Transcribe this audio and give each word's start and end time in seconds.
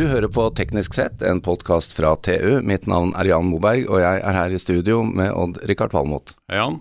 Du 0.00 0.06
hører 0.08 0.30
på 0.32 0.46
Teknisk 0.56 0.94
sett, 0.96 1.20
en 1.20 1.42
podkast 1.44 1.92
fra 1.92 2.14
TU. 2.24 2.62
Mitt 2.64 2.86
navn 2.88 3.10
er 3.20 3.28
Jan 3.28 3.50
Moberg, 3.50 3.82
og 3.84 4.00
jeg 4.00 4.22
er 4.24 4.32
her 4.38 4.54
i 4.56 4.60
studio 4.62 5.02
med 5.04 5.28
Odd-Rikard 5.28 5.92
Valmot. 5.92 6.32
Hei, 6.48 6.56
Jan. 6.56 6.78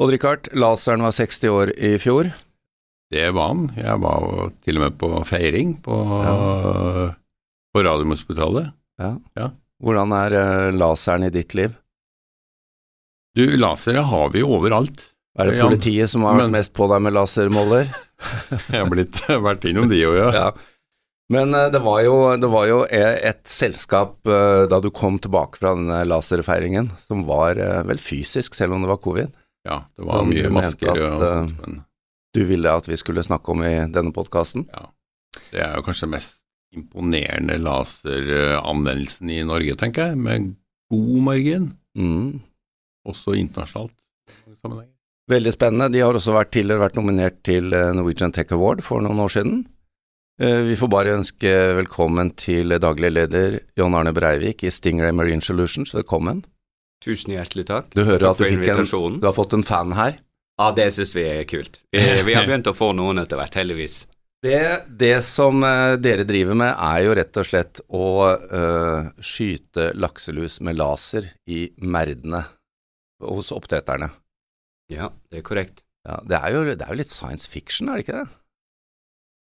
Odd-Rikard, 0.00 0.48
laseren 0.56 1.04
var 1.04 1.12
60 1.12 1.52
år 1.52 1.74
i 1.76 1.92
fjor. 2.00 2.32
Det 3.12 3.28
var 3.36 3.52
han. 3.52 3.66
Jeg 3.76 4.00
var 4.06 4.24
til 4.64 4.80
og 4.80 4.86
med 4.86 4.96
på 5.04 5.12
feiring 5.28 5.76
på, 5.84 6.00
ja. 6.24 6.34
på 7.76 7.84
Radiumhospitalet. 7.90 8.72
Ja. 9.04 9.14
ja. 9.36 9.52
Hvordan 9.84 10.16
er 10.22 10.40
uh, 10.40 10.72
laseren 10.80 11.28
i 11.28 11.32
ditt 11.34 11.52
liv? 11.52 11.76
Du, 13.36 13.44
lasere 13.60 14.00
har 14.00 14.32
vi 14.32 14.48
overalt. 14.48 15.10
Er 15.36 15.52
det 15.52 15.60
politiet 15.60 16.08
som 16.08 16.24
har 16.24 16.40
vært 16.40 16.48
Men... 16.48 16.62
mest 16.62 16.72
på 16.72 16.88
deg 16.88 17.04
med 17.04 17.20
lasermåler? 17.20 17.90
jeg 18.70 18.78
har 18.78 18.88
blitt, 18.88 19.26
vært 19.28 19.68
innom 19.68 19.92
de 19.92 20.06
òg, 20.08 20.22
ja. 20.22 20.38
ja. 20.46 20.54
Men 21.34 21.56
uh, 21.56 21.66
det, 21.72 21.80
var 21.84 22.02
jo, 22.06 22.16
det 22.40 22.50
var 22.52 22.68
jo, 22.70 22.82
et 22.88 23.42
selskap 23.50 24.20
uh, 24.30 24.64
da 24.70 24.80
du 24.82 24.90
kom 24.94 25.18
tilbake 25.22 25.60
fra 25.60 25.74
denne 25.76 26.02
laserfeiringen, 26.08 26.92
som 27.02 27.26
var 27.28 27.60
vel 27.88 28.00
fysisk, 28.02 28.56
selv 28.56 28.76
om 28.76 28.84
det 28.84 28.92
var 28.92 29.02
covid. 29.02 29.34
Ja, 29.64 29.82
det 29.96 30.06
var 30.06 30.24
mye 30.28 30.52
masker 30.52 30.92
at, 30.92 31.02
og 31.08 31.26
sånt. 31.28 31.60
Men... 31.64 31.82
Du 32.34 32.42
ville 32.48 32.72
at 32.74 32.88
vi 32.90 32.98
skulle 32.98 33.22
snakke 33.22 33.54
om 33.54 33.62
i 33.62 33.76
denne 33.94 34.10
podkasten? 34.14 34.66
Ja. 34.74 34.88
Det 35.52 35.62
er 35.62 35.76
jo 35.78 35.84
kanskje 35.86 36.10
mest 36.10 36.40
imponerende 36.74 37.56
laseranvendelsen 37.62 39.30
i 39.30 39.42
Norge, 39.46 39.76
tenker 39.78 40.10
jeg, 40.10 40.18
med 40.18 40.50
god 40.92 41.20
margin. 41.28 41.68
Mm. 41.98 42.42
Også 43.06 43.36
internasjonalt. 43.38 43.94
Veldig 45.30 45.52
spennende. 45.54 45.90
De 45.94 46.02
har 46.04 46.16
også 46.16 46.34
vært 46.34 46.52
tidligere 46.56 46.82
vært 46.82 46.98
nominert 46.98 47.38
til 47.46 47.72
eh, 47.72 47.92
Norwegian 47.96 48.34
Tech 48.34 48.50
Award 48.52 48.82
for 48.84 49.04
noen 49.04 49.22
år 49.24 49.32
siden. 49.32 49.62
Eh, 50.42 50.60
vi 50.66 50.74
får 50.76 50.90
bare 50.90 51.12
ønske 51.14 51.50
velkommen 51.78 52.32
til 52.34 52.74
daglig 52.82 53.12
leder 53.12 53.60
John 53.78 53.94
Arne 53.94 54.10
Breivik 54.14 54.64
i 54.66 54.72
Stingray 54.74 55.14
Marine 55.14 55.44
Solutions. 55.44 55.94
Velkommen. 55.94 56.42
Tusen 57.04 57.36
hjertelig 57.36 57.68
takk. 57.68 57.92
Du 57.94 58.02
hører 58.02 58.24
takk 58.24 58.42
at 58.42 58.42
du, 58.42 58.72
en, 58.72 59.20
du, 59.20 59.28
har 59.28 59.36
fått 59.36 59.54
en 59.54 59.62
fan 59.62 59.94
her? 59.94 60.18
Ja, 60.58 60.72
det 60.74 60.88
syns 60.96 61.14
vi 61.14 61.22
er 61.28 61.46
kult. 61.46 61.78
Vi, 61.94 62.02
vi, 62.26 62.34
har 62.34 62.46
begynt 62.50 62.66
å 62.66 62.74
få 62.74 62.90
noen 62.98 63.22
etter 63.22 63.38
hvert, 63.38 63.60
heldigvis. 63.62 64.00
Det, 64.44 64.58
det, 64.90 65.14
som 65.24 65.62
uh, 65.62 65.94
dere 66.02 66.26
driver 66.26 66.58
med, 66.58 66.74
er 66.74 67.06
jo 67.06 67.14
rett 67.16 67.40
og 67.40 67.46
slett 67.48 67.80
å 67.94 68.08
uh, 68.34 69.14
skyte 69.22 69.92
lakselus 69.94 70.58
med 70.66 70.76
laser 70.82 71.30
i 71.46 71.68
merdene 71.78 72.42
hos 73.24 73.54
oppdretterne. 73.54 74.10
Ja, 74.90 75.12
det 75.30 75.40
er 75.40 75.46
korrekt. 75.46 75.84
Ja, 76.04 76.18
det, 76.26 76.42
er 76.42 76.58
jo, 76.58 76.66
det, 76.74 76.82
er 76.82 76.90
jo, 76.90 77.00
litt 77.00 77.14
science 77.14 77.48
fiction, 77.48 77.88
er 77.88 78.02
det 78.02 78.08
ikke 78.08 78.24
det? 78.24 78.40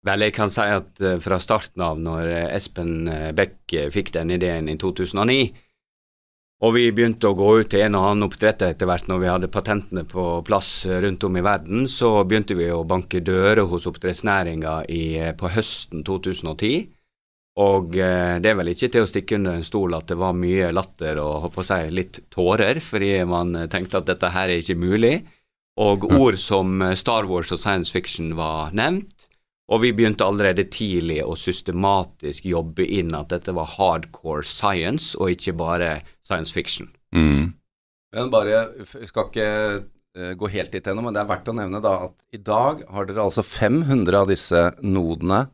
Vel, 0.03 0.25
jeg 0.27 0.35
kan 0.35 0.51
si 0.51 0.63
at 0.67 1.03
uh, 1.03 1.19
fra 1.23 1.39
starten 1.39 1.83
av, 1.85 1.99
når 2.01 2.27
uh, 2.27 2.39
Espen 2.55 3.07
uh, 3.07 3.29
Beck 3.35 3.71
fikk 3.93 4.11
den 4.17 4.33
ideen 4.35 4.67
i 4.67 4.75
2009, 4.79 5.53
og 6.63 6.75
vi 6.77 6.83
begynte 6.95 7.27
å 7.27 7.35
gå 7.35 7.47
ut 7.59 7.69
til 7.71 7.83
en 7.83 7.97
og 7.99 8.05
annen 8.07 8.27
oppdretter 8.29 8.71
etter 8.71 8.87
hvert 8.87 9.09
når 9.11 9.19
vi 9.19 9.31
hadde 9.31 9.51
patentene 9.51 10.03
på 10.07 10.25
plass 10.47 10.85
rundt 10.87 11.23
om 11.27 11.39
i 11.39 11.43
verden, 11.43 11.87
så 11.91 12.21
begynte 12.23 12.55
vi 12.55 12.69
å 12.71 12.85
banke 12.87 13.19
dører 13.19 13.65
hos 13.67 13.87
oppdrettsnæringa 13.89 14.77
på 15.39 15.51
høsten 15.57 16.05
2010. 16.07 16.85
Og 17.61 17.97
eh, 18.01 18.39
det 18.41 18.49
er 18.49 18.57
vel 18.57 18.71
ikke 18.71 18.89
til 18.89 19.05
å 19.05 19.09
stikke 19.09 19.37
under 19.37 19.59
en 19.59 19.65
stol 19.65 19.93
at 19.93 20.07
det 20.09 20.17
var 20.17 20.33
mye 20.37 20.71
latter 20.73 21.19
og 21.21 21.43
håper 21.45 21.61
å 21.61 21.67
si, 21.67 21.79
litt 21.93 22.23
tårer, 22.33 22.79
fordi 22.81 23.11
man 23.29 23.53
tenkte 23.69 24.01
at 24.01 24.09
dette 24.09 24.31
her 24.33 24.49
er 24.49 24.63
ikke 24.63 24.79
mulig. 24.79 25.15
Og 25.83 26.07
ord 26.13 26.37
som 26.41 26.81
eh, 26.81 26.97
Star 26.97 27.29
Wars 27.29 27.53
og 27.53 27.61
science 27.61 27.93
fiction 27.93 28.33
var 28.39 28.73
nevnt. 28.77 29.12
Og 29.71 29.79
vi 29.83 29.93
begynte 29.95 30.25
allerede 30.27 30.65
tidlig 30.67 31.21
å 31.23 31.37
systematisk 31.39 32.45
jobbe 32.49 32.83
inn 32.83 33.13
at 33.15 33.31
dette 33.31 33.53
var 33.55 33.69
hardcore 33.77 34.43
science, 34.43 35.13
og 35.15 35.31
ikke 35.31 35.55
bare 35.55 35.95
science 36.27 36.51
fiction. 36.51 36.91
Mm. 37.15 37.53
Men 38.13 38.29
bare, 38.33 38.67
Vi 38.77 39.07
skal 39.07 39.29
ikke 39.29 39.49
uh, 39.79 40.33
gå 40.37 40.51
helt 40.53 40.71
dit 40.75 40.87
ennå, 40.87 41.01
men 41.01 41.15
det 41.15 41.23
er 41.23 41.31
verdt 41.31 41.49
å 41.49 41.55
nevne 41.57 41.81
da 41.81 41.95
at 42.09 42.15
i 42.35 42.41
dag 42.43 42.83
har 42.91 43.07
dere 43.07 43.23
altså 43.23 43.45
500 43.45 44.19
av 44.19 44.29
disse 44.29 44.63
nodene 44.83 45.45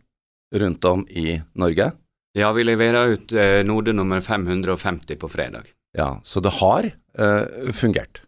rundt 0.56 0.86
om 0.90 1.06
i 1.10 1.38
Norge? 1.54 1.92
Ja, 2.38 2.52
vi 2.54 2.64
leverer 2.64 3.16
ut 3.16 3.34
eh, 3.34 3.60
node 3.66 3.94
nummer 3.94 4.22
550 4.22 5.18
på 5.18 5.30
fredag. 5.30 5.70
Ja, 5.98 6.20
Så 6.24 6.40
det 6.40 6.50
har 6.60 6.86
eh, 6.86 7.72
fungert? 7.74 8.22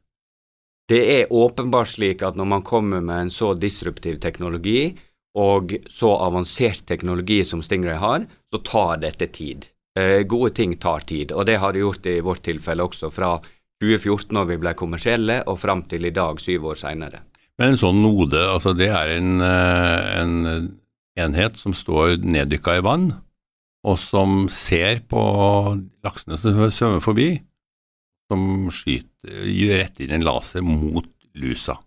Det 0.90 1.02
er 1.22 1.34
åpenbart 1.34 1.94
slik 1.94 2.24
at 2.26 2.36
når 2.36 2.50
man 2.50 2.66
kommer 2.66 3.02
med 3.02 3.28
en 3.28 3.32
så 3.32 3.54
disruptiv 3.54 4.18
teknologi, 4.20 4.98
og 5.38 5.76
så 5.90 6.12
avansert 6.26 6.84
teknologi 6.90 7.42
som 7.48 7.64
Stingray 7.64 8.00
har, 8.02 8.26
så 8.52 8.60
tar 8.68 9.02
dette 9.04 9.30
tid. 9.32 9.70
Eh, 10.00 10.22
gode 10.28 10.54
ting 10.56 10.76
tar 10.80 11.06
tid, 11.08 11.32
og 11.32 11.46
det 11.48 11.58
har 11.60 11.74
det 11.74 11.84
gjort 11.84 12.08
i 12.08 12.20
vårt 12.24 12.44
tilfelle 12.48 12.84
også, 12.84 13.12
fra 13.12 13.38
2014 13.84 14.36
når 14.36 14.50
vi 14.52 14.60
ble 14.62 14.76
kommersielle, 14.80 15.42
og 15.48 15.60
fram 15.60 15.86
til 15.92 16.08
i 16.08 16.14
dag, 16.16 16.40
syv 16.40 16.72
år 16.72 16.80
seinere. 16.84 17.24
Men 17.60 17.74
en 17.74 17.82
sånn 17.82 18.02
node, 18.04 18.40
altså 18.40 18.74
det 18.78 18.90
er 18.92 19.16
en, 19.18 19.42
eh, 19.44 20.22
en 20.22 20.72
enhet 21.20 21.60
som 21.60 21.76
står 21.76 22.20
neddykka 22.24 22.80
i 22.80 22.86
vann, 22.86 23.12
og 23.84 23.98
som 24.00 24.46
ser 24.52 25.02
på 25.10 25.22
laksene 26.06 26.38
som 26.38 26.60
svømmer 26.70 27.04
forbi, 27.04 27.30
som 28.32 28.70
skyter, 28.72 29.08
rett 29.76 30.00
inn 30.00 30.14
en 30.16 30.26
laser 30.26 30.64
mot 30.64 31.08
lusa. 31.36 31.78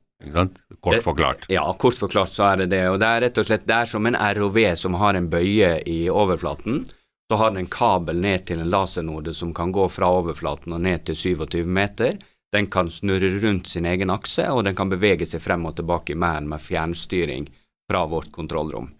Kort 0.80 1.02
forklart. 1.04 1.46
Ja, 1.52 1.64
kort 1.78 1.98
forklart 1.98 2.32
så 2.32 2.46
er 2.50 2.62
det 2.62 2.70
det. 2.72 2.82
Og 2.90 2.98
det 3.02 3.08
er 3.08 3.24
rett 3.26 3.40
og 3.40 3.48
slett 3.48 3.66
det 3.68 3.76
er 3.76 3.90
som 3.90 4.06
en 4.08 4.16
ROV 4.16 4.60
som 4.80 4.98
har 5.00 5.18
en 5.18 5.30
bøye 5.32 5.78
i 5.90 6.04
overflaten. 6.10 6.84
Så 7.28 7.38
har 7.40 7.50
den 7.50 7.64
en 7.64 7.72
kabel 7.72 8.20
ned 8.20 8.46
til 8.48 8.60
en 8.60 8.70
lasernode 8.70 9.34
som 9.34 9.54
kan 9.56 9.72
gå 9.72 9.88
fra 9.88 10.10
overflaten 10.20 10.76
og 10.76 10.82
ned 10.84 11.06
til 11.08 11.16
27 11.16 11.64
meter. 11.64 12.18
Den 12.54 12.68
kan 12.70 12.90
snurre 12.92 13.32
rundt 13.42 13.66
sin 13.66 13.86
egen 13.90 14.12
akse, 14.14 14.44
og 14.52 14.64
den 14.64 14.76
kan 14.78 14.92
bevege 14.92 15.26
seg 15.26 15.42
frem 15.42 15.64
og 15.66 15.74
tilbake 15.78 16.14
i 16.14 16.18
merden 16.20 16.50
med 16.52 16.62
fjernstyring 16.62 17.48
fra 17.90 18.04
vårt 18.06 18.30
kontrollrom. 18.32 18.92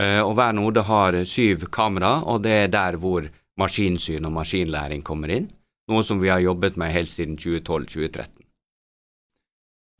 Eh, 0.00 0.20
og 0.20 0.34
hver 0.36 0.56
node 0.56 0.82
har 0.88 1.20
syv 1.24 1.68
kamera, 1.72 2.18
og 2.24 2.42
det 2.44 2.56
er 2.64 2.72
der 2.72 2.98
hvor 3.00 3.28
maskinsyn 3.60 4.26
og 4.26 4.34
maskinlæring 4.40 5.04
kommer 5.06 5.32
inn. 5.32 5.46
Noe 5.86 6.02
som 6.02 6.18
vi 6.20 6.32
har 6.32 6.42
jobbet 6.42 6.76
med 6.80 6.92
helt 6.92 7.12
siden 7.12 7.38
2012-2013. 7.38 8.45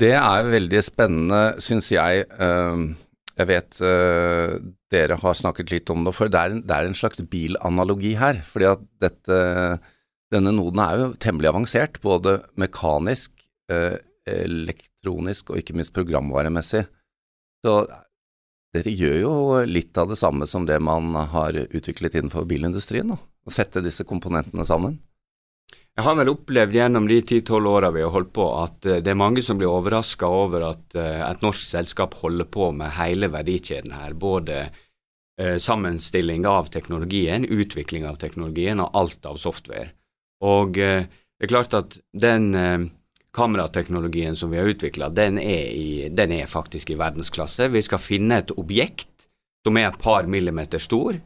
Det 0.00 0.12
er 0.12 0.48
veldig 0.52 0.80
spennende, 0.84 1.42
syns 1.62 1.88
jeg. 1.92 2.26
Eh, 2.28 2.80
jeg 3.36 3.48
vet 3.48 3.78
eh, 3.84 4.56
dere 4.92 5.16
har 5.22 5.36
snakket 5.36 5.72
litt 5.72 5.92
om 5.92 6.04
det, 6.04 6.12
før. 6.16 6.30
det 6.32 6.40
er 6.40 6.54
en, 6.54 6.64
det 6.68 6.76
er 6.76 6.88
en 6.88 6.96
slags 6.96 7.22
bilanalogi 7.32 8.12
her. 8.20 8.42
fordi 8.44 8.68
at 8.74 8.84
dette, 9.02 9.38
denne 10.32 10.52
noden 10.52 10.82
er 10.84 11.00
jo 11.00 11.08
temmelig 11.20 11.52
avansert, 11.52 12.00
både 12.04 12.38
mekanisk, 12.60 13.32
elektronisk 14.26 15.50
og 15.50 15.58
ikke 15.58 15.74
minst 15.74 15.94
programvaremessig. 15.96 16.84
Så 17.66 17.74
dere 18.76 18.92
gjør 18.92 19.16
jo 19.18 19.32
litt 19.66 19.96
av 19.98 20.12
det 20.12 20.18
samme 20.20 20.46
som 20.46 20.68
det 20.68 20.76
man 20.84 21.16
har 21.32 21.56
utviklet 21.66 22.18
innenfor 22.18 22.46
bilindustrien, 22.46 23.10
da. 23.14 23.18
Å 23.18 23.54
sette 23.54 23.82
disse 23.82 24.04
komponentene 24.06 24.66
sammen. 24.66 24.98
Jeg 25.96 26.04
har 26.04 26.16
vel 26.18 26.28
opplevd 26.28 26.74
gjennom 26.76 27.06
de 27.08 27.16
ti-tolv 27.24 27.70
åra 27.70 27.88
vi 27.94 28.02
har 28.04 28.10
holdt 28.12 28.34
på, 28.36 28.46
at 28.60 28.84
eh, 28.84 28.98
det 29.00 29.14
er 29.14 29.16
mange 29.16 29.40
som 29.44 29.56
blir 29.56 29.72
overraska 29.72 30.28
over 30.28 30.66
at 30.68 30.96
eh, 30.98 31.22
et 31.24 31.44
norsk 31.44 31.70
selskap 31.70 32.18
holder 32.20 32.50
på 32.52 32.68
med 32.76 32.92
hele 32.98 33.30
verdikjeden 33.32 33.94
her. 33.96 34.12
Både 34.12 34.58
eh, 35.40 35.56
sammenstilling 35.56 36.44
av 36.50 36.68
teknologien, 36.74 37.48
utvikling 37.48 38.04
av 38.04 38.20
teknologien 38.20 38.82
og 38.84 38.92
alt 38.92 39.24
av 39.24 39.40
software. 39.40 39.94
Og 40.44 40.76
det 40.76 41.40
er 41.40 41.48
klart 41.48 41.72
at 41.72 41.94
den 42.12 42.50
kamerateknologien 43.32 44.36
som 44.36 44.50
vi 44.52 44.58
har 44.60 44.68
utvikla, 44.68 45.08
den, 45.16 45.38
den, 45.40 46.34
er 46.36 46.50
faktisk 46.50 46.92
i 46.92 46.98
verdensklasse. 47.00 47.70
Vi 47.72 47.80
skal 47.80 48.02
finne 48.04 48.42
et 48.42 48.52
objekt 48.60 49.30
som 49.64 49.80
er 49.80 49.88
et 49.88 49.96
par 49.96 50.28
millimeter 50.28 50.82
stor, 50.82 51.16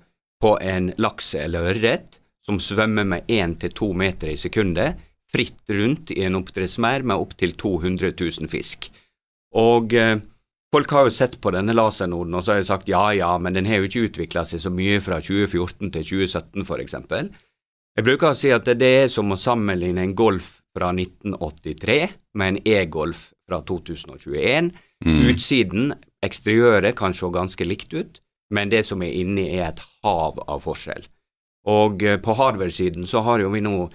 på 0.40 0.54
en 0.62 0.92
laks 1.02 1.34
eller 1.42 1.72
ørret, 1.72 2.19
som 2.50 2.58
svømmer 2.62 3.06
med 3.06 3.30
én 3.30 3.54
til 3.60 3.72
to 3.76 3.92
meter 3.94 4.32
i 4.32 4.38
sekundet, 4.38 4.98
fritt 5.30 5.70
rundt 5.70 6.10
i 6.10 6.24
en 6.26 6.38
oppdrettsmerd 6.40 7.06
med 7.06 7.22
opptil 7.22 7.54
200 7.54 8.16
000 8.18 8.50
fisk. 8.50 8.88
Og 9.54 9.94
eh, 9.94 10.16
folk 10.74 10.90
har 10.94 11.06
jo 11.06 11.14
sett 11.14 11.36
på 11.42 11.52
denne 11.54 11.76
lasernoden, 11.76 12.34
og 12.34 12.42
så 12.42 12.54
har 12.54 12.62
de 12.62 12.66
sagt 12.66 12.90
ja 12.90 13.04
ja, 13.14 13.30
men 13.38 13.54
den 13.54 13.68
har 13.70 13.78
jo 13.78 13.90
ikke 13.90 14.08
utvikla 14.08 14.44
seg 14.48 14.62
så 14.64 14.72
mye 14.74 14.98
fra 15.04 15.20
2014 15.22 15.92
til 15.94 16.08
2017 16.08 16.66
f.eks. 16.66 16.98
Jeg 17.98 18.06
bruker 18.06 18.30
å 18.30 18.38
si 18.38 18.50
at 18.54 18.66
det 18.78 18.90
er 19.04 19.08
som 19.12 19.30
å 19.30 19.38
sammenligne 19.38 20.02
en 20.02 20.16
Golf 20.18 20.56
fra 20.74 20.90
1983 20.94 22.00
med 22.38 22.54
en 22.54 22.60
e-Golf 22.66 23.28
fra 23.46 23.62
2021. 23.66 24.72
Mm. 25.06 25.22
Utsiden, 25.30 25.94
eksteriøret, 26.26 26.96
kan 26.98 27.14
se 27.14 27.30
ganske 27.34 27.66
likt 27.66 27.94
ut, 27.94 28.22
men 28.54 28.70
det 28.70 28.82
som 28.86 29.02
er 29.02 29.14
inni, 29.14 29.48
er 29.58 29.70
et 29.70 29.82
hav 30.02 30.42
av 30.46 30.62
forskjell. 30.66 31.06
Og 31.68 32.02
eh, 32.02 32.20
på 32.20 32.36
hardware-siden 32.36 33.06
så 33.06 33.24
har 33.26 33.42
jo 33.42 33.50
vi 33.52 33.60
nå 33.64 33.88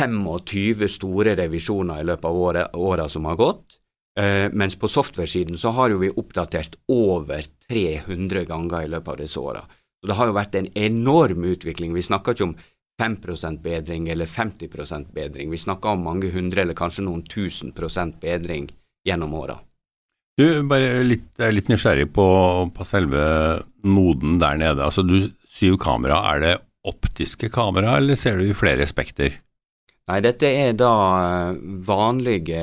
25 0.00 0.88
store 0.88 1.34
revisjoner 1.38 2.00
i 2.00 2.08
løpet 2.08 2.24
av 2.24 2.40
året, 2.40 2.74
åra 2.74 3.08
som 3.08 3.26
har 3.28 3.36
gått, 3.36 3.78
eh, 4.18 4.48
mens 4.52 4.78
på 4.78 4.88
software-siden 4.88 5.58
så 5.58 5.74
har 5.76 5.90
jo 5.90 6.00
vi 6.02 6.10
oppdatert 6.10 6.78
over 6.88 7.44
300 7.68 8.44
ganger 8.48 8.86
i 8.86 8.90
løpet 8.90 9.14
av 9.14 9.20
disse 9.20 9.40
åra. 9.40 9.64
Så 10.00 10.08
det 10.08 10.16
har 10.16 10.30
jo 10.30 10.36
vært 10.38 10.54
en 10.56 10.70
enorm 10.74 11.44
utvikling. 11.44 11.92
Vi 11.92 12.06
snakker 12.06 12.34
ikke 12.34 12.48
om 12.48 12.56
5 13.00 13.58
bedring 13.62 14.08
eller 14.08 14.26
50 14.26 15.06
bedring. 15.12 15.50
Vi 15.50 15.58
snakker 15.58 15.88
om 15.88 16.04
mange 16.04 16.30
hundre 16.30 16.62
eller 16.62 16.74
kanskje 16.74 17.04
noen 17.04 17.22
tusen 17.22 17.72
prosent 17.72 18.20
bedring 18.20 18.70
gjennom 19.04 19.34
åra. 19.34 19.58
Du, 20.36 20.62
bare 20.64 21.02
litt, 21.04 21.28
er 21.40 21.52
litt 21.52 21.68
nysgjerrig 21.68 22.12
på, 22.16 22.26
på, 22.72 22.84
selve 22.84 23.60
noden 23.84 24.38
der 24.40 24.56
nede. 24.56 24.84
Altså, 24.84 25.02
du 25.02 25.28
syv 25.48 25.76
kamera, 25.82 26.22
er 26.32 26.40
det 26.40 26.54
optiske 26.88 27.52
kamera, 27.52 27.98
eller 28.00 28.16
ser 28.16 28.40
du 28.40 28.48
i 28.48 28.56
flere 28.56 28.88
spekter? 28.88 29.36
Nei, 30.10 30.18
dette 30.24 30.48
er 30.48 30.72
da 30.74 30.92
eh, 31.20 31.58
vanlige 31.86 32.62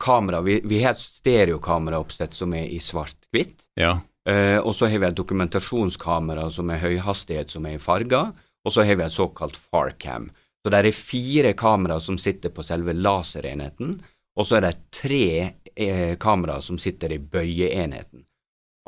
kamera. 0.00 0.42
Vi, 0.44 0.58
vi 0.68 0.82
har 0.82 0.92
et 0.92 1.00
stereokameraoppsett 1.00 2.34
som 2.36 2.52
er 2.56 2.66
i 2.68 2.80
svart-hvitt. 2.82 3.68
Ja. 3.80 3.98
Uh, 4.28 4.58
og 4.60 4.74
så 4.76 4.90
har 4.92 5.00
vi 5.00 5.06
et 5.08 5.16
dokumentasjonskamera 5.16 6.50
som 6.52 6.68
er 6.70 6.82
høyhastighet, 6.82 7.50
som 7.50 7.64
er 7.66 7.78
i 7.78 7.80
farger. 7.80 8.34
Og 8.66 8.74
så 8.74 8.84
har 8.84 8.98
vi 9.00 9.06
et 9.06 9.14
såkalt 9.14 9.56
farcam. 9.56 10.28
Så 10.60 10.72
det 10.72 10.82
er 10.82 10.92
fire 10.92 11.52
kamera 11.56 11.96
som 12.04 12.18
sitter 12.20 12.52
på 12.52 12.62
selve 12.66 12.92
laserenheten, 12.92 14.02
og 14.36 14.46
så 14.46 14.56
er 14.58 14.62
det 14.66 14.82
tre 14.92 15.54
eh, 15.72 16.16
kameraer 16.20 16.60
som 16.64 16.78
sitter 16.78 17.12
i 17.16 17.18
bøyeenheten. 17.18 18.24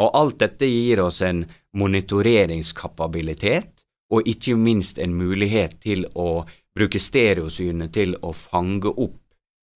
Og 0.03 0.11
alt 0.17 0.39
dette 0.41 0.67
gir 0.69 1.01
oss 1.05 1.23
en 1.25 1.45
monitoreringskapabilitet, 1.77 3.82
og 4.13 4.29
ikke 4.29 4.57
minst 4.61 4.99
en 5.01 5.15
mulighet 5.17 5.79
til 5.81 6.05
å 6.15 6.45
bruke 6.77 7.01
stereosynet 7.01 7.93
til 7.93 8.15
å 8.21 8.33
fange 8.37 8.93
opp 8.93 9.19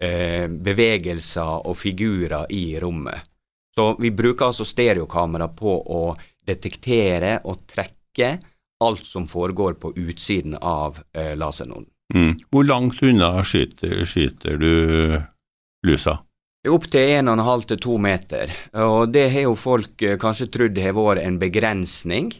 eh, 0.02 0.46
bevegelser 0.48 1.66
og 1.68 1.76
figurer 1.80 2.50
i 2.52 2.78
rommet. 2.80 3.28
Så 3.76 3.90
vi 4.00 4.10
bruker 4.10 4.48
altså 4.48 4.64
stereokamera 4.64 5.50
på 5.52 5.74
å 5.76 6.02
detektere 6.46 7.40
og 7.44 7.66
trekke 7.68 8.36
alt 8.84 9.04
som 9.04 9.26
foregår 9.28 9.76
på 9.80 9.92
utsiden 9.96 10.56
av 10.60 11.00
eh, 11.12 11.34
lasernoden. 11.36 11.88
Mm. 12.14 12.36
Hvor 12.52 12.64
langt 12.64 13.02
unna 13.02 13.42
skyter, 13.44 14.04
skyter 14.06 14.56
du 14.60 14.72
lusa? 15.86 16.20
Opptil 16.66 17.12
1,5 17.20 17.66
til 17.70 17.80
2 17.84 17.96
meter. 18.02 18.52
Og 18.82 19.12
det 19.14 19.28
har 19.34 19.46
jo 19.48 19.54
folk 19.58 20.02
eh, 20.02 20.18
kanskje 20.20 20.50
trodd 20.52 20.80
har 20.82 20.96
vært 20.96 21.24
en 21.24 21.38
begrensning. 21.42 22.32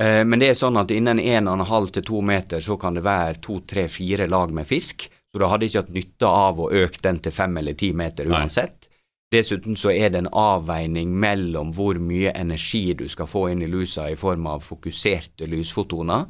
Eh, 0.00 0.24
men 0.24 0.40
det 0.40 0.52
er 0.52 0.58
sånn 0.58 0.80
at 0.80 0.92
innen 0.94 1.20
1,5 1.20 1.90
til 1.96 2.06
2 2.08 2.20
meter 2.24 2.62
så 2.64 2.78
kan 2.80 2.96
det 2.96 3.04
være 3.04 3.40
2-3-4 3.44 4.28
lag 4.32 4.54
med 4.56 4.68
fisk. 4.68 5.08
Så 5.30 5.38
du 5.38 5.46
hadde 5.46 5.68
ikke 5.68 5.84
hatt 5.84 5.94
nytte 5.94 6.30
av 6.30 6.60
å 6.60 6.70
øke 6.72 7.02
den 7.04 7.20
til 7.22 7.34
5 7.34 7.58
eller 7.60 7.76
10 7.76 7.98
meter 8.00 8.30
uansett. 8.30 8.86
Nei. 8.86 8.90
Dessuten 9.30 9.76
så 9.78 9.92
er 9.94 10.10
det 10.10 10.24
en 10.24 10.32
avveining 10.34 11.12
mellom 11.22 11.70
hvor 11.76 12.00
mye 12.02 12.32
energi 12.34 12.96
du 12.98 13.04
skal 13.08 13.28
få 13.30 13.44
inn 13.52 13.60
i 13.62 13.68
lusa 13.70 14.08
i 14.10 14.16
form 14.18 14.48
av 14.50 14.64
fokuserte 14.66 15.46
lysfotoner, 15.46 16.24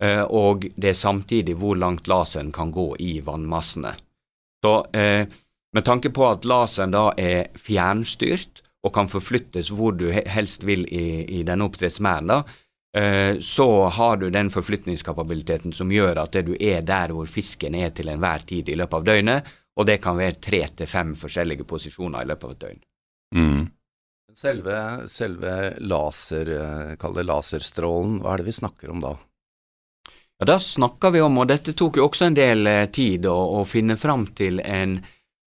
eh, 0.00 0.22
og 0.24 0.64
det 0.76 0.94
er 0.94 0.96
samtidig 0.96 1.58
hvor 1.60 1.76
langt 1.76 2.08
laseren 2.08 2.48
kan 2.52 2.72
gå 2.72 2.94
i 3.04 3.18
vannmassene. 3.26 3.92
Så 4.64 4.72
eh, 4.96 5.28
med 5.76 5.84
tanke 5.84 6.08
på 6.08 6.24
at 6.24 6.48
laseren 6.48 6.96
da 6.96 7.10
er 7.20 7.52
fjernstyrt 7.60 8.62
og 8.86 8.94
kan 8.96 9.12
forflyttes 9.12 9.68
hvor 9.68 9.92
du 10.00 10.08
helst 10.08 10.64
vil 10.64 10.86
i, 10.88 11.26
i 11.28 11.42
denne 11.44 11.68
oppdrettsmerden, 11.68 12.32
da, 12.32 12.40
så 13.44 13.66
har 13.92 14.16
du 14.16 14.30
den 14.32 14.48
forflytningskapabiliteten 14.50 15.74
som 15.76 15.90
gjør 15.92 16.22
at 16.22 16.38
du 16.46 16.54
er 16.56 16.80
der 16.88 17.12
hvor 17.12 17.28
fisken 17.28 17.76
er 17.76 17.92
til 17.94 18.08
enhver 18.08 18.46
tid 18.48 18.70
i 18.72 18.78
løpet 18.80 18.96
av 18.96 19.04
døgnet, 19.04 19.50
og 19.76 19.86
det 19.86 19.98
kan 20.02 20.16
være 20.16 20.40
tre 20.40 20.62
til 20.80 20.88
fem 20.88 21.12
forskjellige 21.14 21.66
posisjoner 21.68 22.24
i 22.24 22.30
løpet 22.30 22.48
av 22.48 22.54
et 22.54 22.62
døgn. 22.64 22.80
Mm. 23.36 23.66
Selve, 24.34 24.78
selve 25.06 25.54
laser, 25.84 26.50
kall 26.98 27.20
det 27.20 27.28
laserstrålen, 27.28 28.22
hva 28.24 28.32
er 28.32 28.42
det 28.42 28.48
vi 28.48 28.56
snakker 28.56 28.96
om 28.96 29.04
da? 29.04 29.12
Ja, 30.38 30.46
Da 30.46 30.58
snakker 30.58 31.10
vi 31.10 31.20
om, 31.20 31.38
og 31.38 31.48
dette 31.50 31.74
tok 31.74 31.98
jo 31.98 32.06
også 32.06 32.28
en 32.28 32.36
del 32.38 32.66
eh, 32.66 32.86
tid 32.94 33.26
å, 33.26 33.36
å 33.58 33.64
finne 33.66 33.96
fram 33.98 34.26
til 34.38 34.60
en 34.62 35.00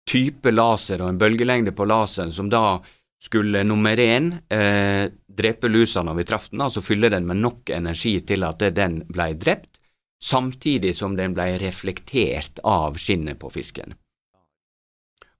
type 0.08 0.50
laser 0.50 1.02
og 1.02 1.12
en 1.12 1.18
bølgelengde 1.20 1.74
på 1.76 1.84
laseren 1.84 2.32
som 2.32 2.48
da 2.48 2.80
skulle 3.20 3.64
nummer 3.66 3.98
én 4.00 4.30
eh, 4.48 5.10
drepe 5.38 5.70
lusa 5.70 6.02
når 6.02 6.18
vi 6.18 6.26
traff 6.28 6.50
den, 6.50 6.64
altså 6.66 6.82
fylle 6.84 7.10
den 7.14 7.26
med 7.28 7.40
nok 7.42 7.70
energi 7.74 8.18
til 8.26 8.44
at 8.48 8.62
den 8.74 9.02
ble 9.08 9.32
drept, 9.38 9.80
samtidig 10.18 10.96
som 10.98 11.14
den 11.16 11.34
ble 11.36 11.52
reflektert 11.62 12.58
av 12.66 12.98
skinnet 12.98 13.38
på 13.38 13.50
fisken. 13.54 13.94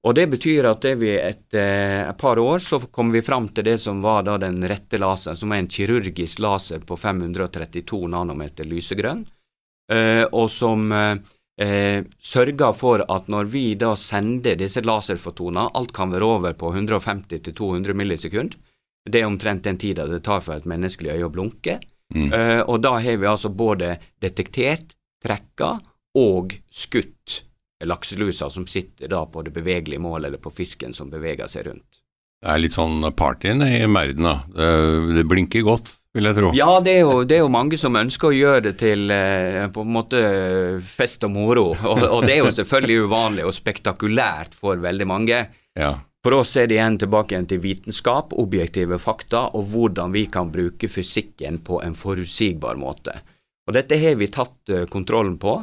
Og 0.07 0.15
Det 0.15 0.29
betyr 0.31 0.69
at 0.71 0.85
vi 0.97 1.11
etter 1.19 1.59
eh, 1.59 2.05
et 2.09 2.19
par 2.19 2.39
år 2.39 2.63
så 2.63 2.79
kom 2.87 3.11
vi 3.11 3.23
fram 3.23 3.49
til 3.51 3.67
det 3.67 3.79
som 3.83 3.99
var 4.01 4.23
den 4.39 4.63
rette 4.63 5.01
laseren, 5.01 5.37
som 5.37 5.53
er 5.53 5.65
en 5.65 5.69
kirurgisk 5.69 6.39
laser 6.39 6.85
på 6.87 6.97
532 6.97 8.07
nanometer 8.15 8.65
lysegrønn, 8.65 9.25
eh, 9.93 10.23
og 10.31 10.47
som 10.55 10.93
eh, 10.95 11.19
eh, 11.61 12.07
sørger 12.23 12.73
for 12.79 13.03
at 13.11 13.29
når 13.29 13.51
vi 13.51 13.65
da 13.75 13.97
sender 13.99 14.57
disse 14.57 14.85
laserfotonene, 14.87 15.67
alt 15.75 15.93
kan 15.93 16.15
være 16.15 16.31
over 16.39 16.55
på 16.55 16.71
150-200 16.73 17.99
millisekund, 17.99 18.55
det 19.09 19.23
er 19.23 19.29
omtrent 19.29 19.67
den 19.67 19.81
tida 19.81 20.07
det 20.09 20.23
tar 20.27 20.43
for 20.45 20.59
et 20.59 20.69
menneskelig 20.69 21.17
øye 21.17 21.29
å 21.29 21.35
blunke, 21.35 21.79
mm. 22.15 22.31
Uh, 22.33 22.63
og 22.65 22.81
da 22.85 22.97
har 23.03 23.21
vi 23.21 23.29
altså 23.29 23.51
både 23.53 23.97
detektert, 24.23 24.95
trekka 25.25 25.77
og 26.19 26.55
skutt 26.71 27.43
lakselusa 27.85 28.51
som 28.51 28.67
sitter 28.67 29.09
da 29.09 29.25
på 29.27 29.43
det 29.43 29.55
bevegelige 29.55 30.03
målet, 30.03 30.29
eller 30.29 30.43
på 30.43 30.51
fisken 30.51 30.95
som 30.95 31.11
beveger 31.11 31.51
seg 31.51 31.69
rundt. 31.69 32.03
Det 32.39 32.53
er 32.53 32.61
litt 32.63 32.75
sånn 32.77 33.03
party 33.19 33.51
i 33.51 33.87
verden, 33.91 34.27
da. 34.27 34.35
Det, 34.47 35.15
det, 35.17 35.25
blinker 35.27 35.65
godt, 35.67 35.91
vil 36.15 36.29
jeg 36.29 36.37
tro. 36.37 36.51
Ja, 36.55 36.69
det 36.85 36.93
er, 36.95 37.01
jo, 37.03 37.25
det 37.27 37.39
er 37.39 37.43
jo 37.43 37.51
mange 37.51 37.79
som 37.81 37.99
ønsker 37.99 38.31
å 38.31 38.37
gjøre 38.37 38.61
det 38.69 38.75
til 38.79 39.11
eh, 39.11 39.65
på 39.75 39.83
en 39.83 39.95
måte 39.97 40.21
fest 40.87 41.27
og 41.27 41.35
moro. 41.35 41.73
Og, 41.75 42.03
og, 42.05 42.21
det 42.27 42.37
er 42.37 42.45
jo 42.45 42.53
selvfølgelig 42.55 43.09
uvanlig 43.09 43.47
og 43.49 43.57
spektakulært 43.57 44.55
for 44.59 44.79
veldig 44.83 45.09
mange. 45.11 45.43
Ja. 45.79 45.97
For 46.25 46.35
oss 46.41 46.57
er 46.59 46.67
det 46.67 46.79
igjen 46.79 46.99
tilbake 46.99 47.35
igjen 47.35 47.47
til 47.49 47.61
vitenskap, 47.63 48.35
objektive 48.35 48.99
fakta, 48.99 49.47
og 49.55 49.71
hvordan 49.73 50.13
vi 50.15 50.27
kan 50.27 50.51
bruke 50.53 50.91
fysikken 50.91 51.61
på 51.65 51.81
en 51.85 51.95
forutsigbar 51.95 52.79
måte. 52.81 53.15
Og 53.69 53.77
dette 53.77 53.99
har 54.01 54.17
vi 54.19 54.31
tatt 54.33 54.73
uh, 54.73 54.87
kontrollen 54.91 55.37
på. 55.39 55.61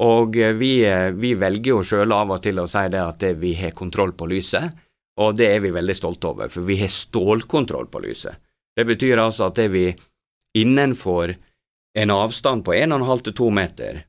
Og 0.00 0.36
eh, 0.40 0.54
vi, 0.56 0.70
eh, 0.88 1.10
vi 1.12 1.34
velger 1.36 1.74
jo 1.74 1.80
sjøl 1.84 2.14
av 2.16 2.30
og 2.32 2.38
til 2.40 2.56
å 2.62 2.68
si 2.70 2.86
det 2.88 3.02
at 3.02 3.24
vi 3.36 3.50
har 3.58 3.74
kontroll 3.76 4.14
på 4.16 4.30
lyset, 4.30 4.78
og 5.20 5.34
det 5.36 5.50
er 5.52 5.60
vi 5.60 5.74
veldig 5.74 5.96
stolte 5.98 6.30
over, 6.30 6.48
for 6.48 6.64
vi 6.64 6.78
har 6.80 6.88
stålkontroll 6.88 7.90
på 7.92 8.00
lyset. 8.06 8.38
Det 8.72 8.86
betyr 8.88 9.20
altså 9.20 9.50
at 9.50 9.58
det 9.60 9.66
vi 9.74 9.90
innenfor 10.56 11.34
en 12.00 12.14
avstand 12.14 12.64
på 12.64 12.72
1,5 12.78 13.26
til 13.26 13.36
2 13.42 13.50
meter 13.58 14.00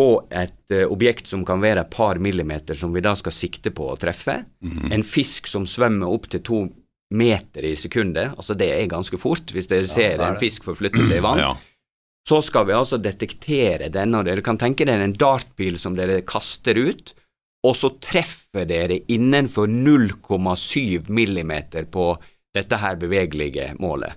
på 0.00 0.08
et 0.32 0.72
uh, 0.72 0.86
objekt 0.88 1.28
som 1.28 1.42
kan 1.44 1.60
være 1.60 1.84
et 1.84 1.92
par 1.92 2.20
millimeter, 2.22 2.78
som 2.78 2.94
vi 2.94 3.02
da 3.04 3.12
skal 3.18 3.34
sikte 3.36 3.72
på 3.76 3.90
å 3.92 3.98
treffe, 4.00 4.44
mm 4.64 4.70
-hmm. 4.70 4.92
en 4.94 5.04
fisk 5.04 5.46
som 5.46 5.66
svømmer 5.66 6.08
opp 6.08 6.30
til 6.30 6.40
to 6.40 6.68
meter 7.10 7.64
i 7.66 7.76
sekundet, 7.76 8.36
altså 8.36 8.54
det 8.54 8.70
er 8.70 8.86
ganske 8.86 9.18
fort 9.18 9.52
hvis 9.52 9.66
dere 9.66 9.88
ja, 9.88 9.94
ser 9.94 10.22
en 10.22 10.38
fisk 10.38 10.64
forflytte 10.64 11.04
seg 11.06 11.18
i 11.18 11.24
vann. 11.24 11.38
Ja. 11.38 11.56
Så 12.28 12.42
skal 12.42 12.66
vi 12.68 12.76
altså 12.76 13.00
detektere 13.00 13.88
denne, 13.88 14.20
og 14.20 14.28
dere 14.28 14.42
kan 14.42 14.58
tenke 14.60 14.86
dere 14.86 15.02
en 15.04 15.16
dartpil 15.16 15.78
som 15.78 15.96
dere 15.96 16.20
kaster 16.22 16.78
ut, 16.78 17.14
og 17.66 17.76
så 17.76 17.90
treffer 18.00 18.64
dere 18.68 19.00
innenfor 19.08 19.66
0,7 19.66 21.10
millimeter 21.10 21.84
på 21.84 22.14
dette 22.54 22.76
her 22.76 22.96
bevegelige 23.00 23.74
målet. 23.78 24.14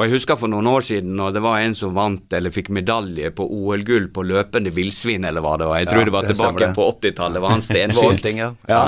Og 0.00 0.06
Jeg 0.06 0.14
husker 0.14 0.38
for 0.40 0.48
noen 0.48 0.64
år 0.64 0.80
siden 0.86 1.12
når 1.18 1.34
det 1.36 1.44
var 1.44 1.60
en 1.60 1.74
som 1.76 1.92
vant 1.92 2.32
eller 2.32 2.54
fikk 2.54 2.70
medalje 2.72 3.28
på 3.36 3.44
OL-gull 3.44 4.08
på 4.14 4.24
løpende 4.24 4.72
villsvin, 4.72 5.26
eller 5.28 5.44
hva 5.44 5.58
det 5.60 5.68
var. 5.68 5.82
Jeg 5.82 5.90
tror 5.90 6.00
ja, 6.00 6.06
det 6.08 6.14
var 6.14 6.28
tilbake 6.30 6.62
det. 6.62 6.74
på 6.78 6.86
80-tallet, 6.94 7.42
var 7.44 7.52
han 7.52 7.64
Stenvåg. 7.68 8.30
ja. 8.32 8.54
ja. 8.70 8.84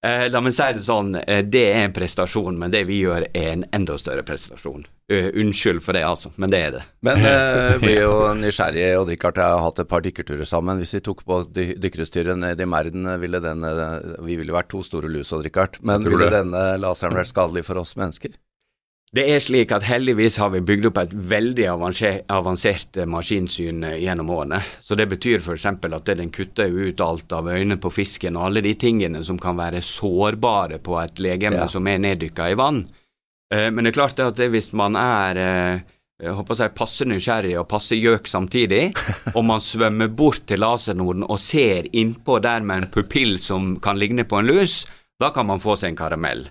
Eh, 0.00 0.30
la 0.32 0.40
meg 0.40 0.54
si 0.56 0.64
det 0.72 0.80
sånn, 0.80 1.10
eh, 1.28 1.42
det 1.44 1.60
er 1.74 1.82
en 1.84 1.92
prestasjon, 1.92 2.56
men 2.56 2.72
det 2.72 2.86
vi 2.88 3.02
gjør 3.02 3.26
er 3.26 3.48
en 3.50 3.66
enda 3.76 3.98
større 4.00 4.22
prestasjon. 4.24 4.86
Uh, 5.12 5.26
unnskyld 5.42 5.82
for 5.84 5.96
det, 5.96 6.04
altså, 6.06 6.30
men 6.40 6.52
det 6.52 6.60
er 6.64 6.72
det. 6.78 6.82
Men 7.04 7.20
eh, 7.20 7.74
blir 7.82 7.98
jo 7.98 8.14
nysgjerrig, 8.38 8.86
og 8.96 9.10
Richard 9.10 9.40
jeg 9.42 9.52
har 9.52 9.60
hatt 9.60 9.82
et 9.82 9.90
par 9.90 10.04
dykkerturer 10.06 10.48
sammen. 10.48 10.80
Hvis 10.80 10.94
vi 10.96 11.02
tok 11.04 11.20
på 11.28 11.42
dy 11.52 11.66
dykkerutstyret 11.84 12.40
ned 12.40 12.62
i 12.64 12.68
merden, 12.68 13.10
ville 13.20 13.42
denne 13.44 13.74
Vi 14.24 14.38
ville 14.40 14.56
vært 14.56 14.70
to 14.72 14.80
store 14.86 15.10
lus 15.12 15.34
og 15.36 15.44
Richard, 15.44 15.76
men 15.84 16.06
ville 16.06 16.32
denne 16.32 16.64
laseren 16.80 17.20
vært 17.20 17.32
skadelig 17.34 17.66
for 17.68 17.82
oss 17.82 17.92
mennesker? 18.00 18.38
Det 19.10 19.24
er 19.26 19.40
slik 19.42 19.72
at 19.74 19.82
heldigvis 19.88 20.36
har 20.38 20.52
vi 20.54 20.60
bygd 20.62 20.84
opp 20.92 20.98
et 21.00 21.14
veldig 21.32 21.64
avansert 22.30 22.98
maskinsyn 23.10 23.82
eh, 23.88 23.96
gjennom 24.04 24.28
årene. 24.30 24.60
Så 24.86 24.94
det 24.94 25.08
betyr 25.10 25.42
f.eks. 25.42 25.66
at 25.66 26.12
den 26.14 26.30
kutter 26.30 26.70
ut 26.70 27.02
alt 27.02 27.34
av 27.34 27.50
øyne 27.50 27.80
på 27.82 27.90
fisken 27.90 28.38
og 28.38 28.46
alle 28.46 28.62
de 28.62 28.76
tingene 28.78 29.24
som 29.26 29.40
kan 29.42 29.58
være 29.58 29.82
sårbare 29.82 30.78
på 30.78 30.94
et 31.02 31.18
legeme 31.18 31.64
ja. 31.64 31.66
som 31.72 31.90
er 31.90 31.98
neddykka 31.98 32.52
i 32.52 32.58
vann. 32.60 32.84
Eh, 33.50 33.66
men 33.74 33.82
det 33.82 33.90
er 33.90 33.98
klart 33.98 34.22
at 34.22 34.38
hvis 34.38 34.70
man 34.78 34.94
er 34.94 35.42
eh, 35.42 35.82
jeg 36.20 36.36
håper 36.36 36.54
å 36.54 36.60
si 36.60 36.70
passe 36.76 37.08
nysgjerrig 37.08 37.56
og 37.58 37.68
passe 37.68 37.98
gjøk 37.98 38.30
samtidig, 38.30 38.84
og 39.36 39.42
man 39.48 39.64
svømmer 39.64 40.14
bort 40.14 40.46
til 40.46 40.62
lasernoden 40.62 41.26
og 41.26 41.42
ser 41.42 41.90
innpå 41.90 42.38
der 42.44 42.62
med 42.62 42.84
en 42.84 42.94
pupill 42.94 43.40
som 43.42 43.74
kan 43.82 43.98
ligne 43.98 44.22
på 44.28 44.38
en 44.38 44.54
lus, 44.54 44.84
da 45.18 45.34
kan 45.34 45.50
man 45.50 45.58
få 45.58 45.74
seg 45.80 45.96
en 45.96 45.98
karamell. 45.98 46.46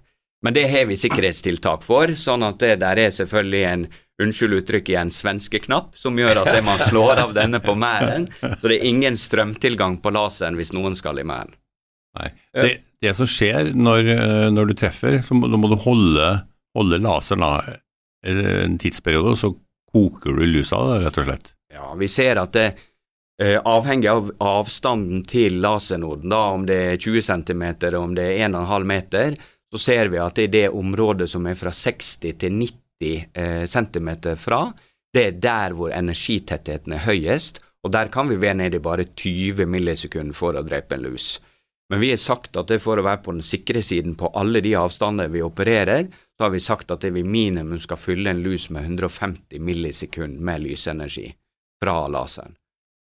Men 0.46 0.56
det 0.56 0.68
har 0.72 0.86
vi 0.88 0.96
sikkerhetstiltak 1.00 1.84
for, 1.84 2.14
sånn 2.16 2.46
at 2.48 2.62
det 2.62 2.78
der 2.84 3.02
er 3.02 3.12
selvfølgelig 3.12 3.64
en 3.68 3.88
unnskyld 4.20 4.60
uttrykket 4.60 5.00
en 5.00 5.12
svenske 5.12 5.62
knapp, 5.64 5.96
som 6.00 6.18
gjør 6.20 6.42
at 6.44 6.60
man 6.64 6.80
slår 6.90 7.24
av 7.26 7.34
denne 7.36 7.62
på 7.64 7.76
mæren. 7.80 8.28
Så 8.42 8.68
det 8.68 8.80
er 8.80 8.88
ingen 8.88 9.20
strømtilgang 9.20 10.00
på 10.04 10.14
laseren 10.16 10.60
hvis 10.60 10.74
noen 10.76 10.96
skal 11.00 11.20
i 11.20 11.28
mæren. 11.28 11.56
Nei. 12.20 12.32
Det, 12.56 12.72
det, 13.04 13.14
som 13.16 13.30
skjer 13.30 13.72
når, 13.78 14.12
eh, 14.16 14.48
når, 14.52 14.72
du 14.72 14.80
treffer, 14.80 15.20
så 15.24 15.38
må, 15.38 15.48
må 15.60 15.70
du 15.72 15.78
holde, 15.80 16.30
holde 16.76 17.00
laseren 17.04 17.46
da, 17.46 17.80
en 18.28 18.80
tidsperiode, 18.82 19.36
og 19.36 19.40
så 19.40 19.54
koker 19.94 20.40
du 20.40 20.46
lusa, 20.50 20.80
rett 21.04 21.20
og 21.22 21.28
slett. 21.30 21.54
Ja, 21.74 21.94
vi 22.00 22.10
ser 22.12 22.42
at 22.42 22.56
det 22.58 22.66
eh, 23.42 23.60
avhengig 23.62 24.10
av 24.12 24.34
avstanden 24.44 25.24
til 25.30 25.62
lasernoden, 25.64 26.32
da, 26.34 26.42
om 26.58 26.66
det 26.68 26.80
er 26.96 27.00
20 27.00 27.28
cm 27.30 27.66
om 28.02 28.18
det 28.18 28.28
er 28.34 28.50
1,5 28.50 28.90
meter, 28.90 29.40
så 29.74 29.82
ser 29.82 30.10
vi 30.10 30.20
at 30.22 30.40
er 30.42 30.52
det 30.52 30.68
området 30.74 31.30
som 31.30 31.46
er 31.48 31.58
fra 31.60 31.74
60 31.76 32.14
til 32.24 32.56
90 32.56 33.26
eh, 33.34 33.66
cm 33.70 34.10
fra, 34.38 34.62
det 35.14 35.26
er 35.26 35.38
der 35.42 35.76
hvor 35.78 35.94
energitettheten 35.94 36.94
er 36.94 37.06
høyest, 37.06 37.62
og 37.84 37.94
der 37.94 38.10
kan 38.12 38.30
vi 38.30 38.40
være 38.42 38.60
nede 38.60 38.78
i 38.78 38.84
bare 38.84 39.06
20 39.08 39.66
millisekunder 39.70 40.36
for 40.36 40.58
å 40.58 40.66
drepe 40.66 40.98
en 40.98 41.06
lus. 41.08 41.38
Men 41.90 42.04
vi 42.04 42.12
har 42.12 42.22
sagt 42.22 42.58
at 42.60 42.70
det 42.70 42.82
for 42.84 43.00
å 43.00 43.06
være 43.06 43.24
på 43.26 43.34
den 43.34 43.46
sikre 43.46 43.82
siden 43.82 44.14
på 44.20 44.30
alle 44.38 44.62
de 44.62 44.76
avstander 44.78 45.32
vi 45.34 45.42
opererer, 45.42 46.10
så 46.38 46.46
har 46.46 46.54
vi 46.54 46.62
sagt 46.62 46.92
at 46.94 47.02
det 47.02 47.14
vi 47.16 47.24
minimum 47.26 47.80
skal 47.82 47.98
fylle 47.98 48.30
en 48.30 48.44
lus 48.46 48.68
med 48.70 48.86
150 48.86 49.58
millisekunder 49.58 50.44
med 50.52 50.68
lysenergi 50.68 51.32
fra 51.82 52.04
laseren. 52.12 52.54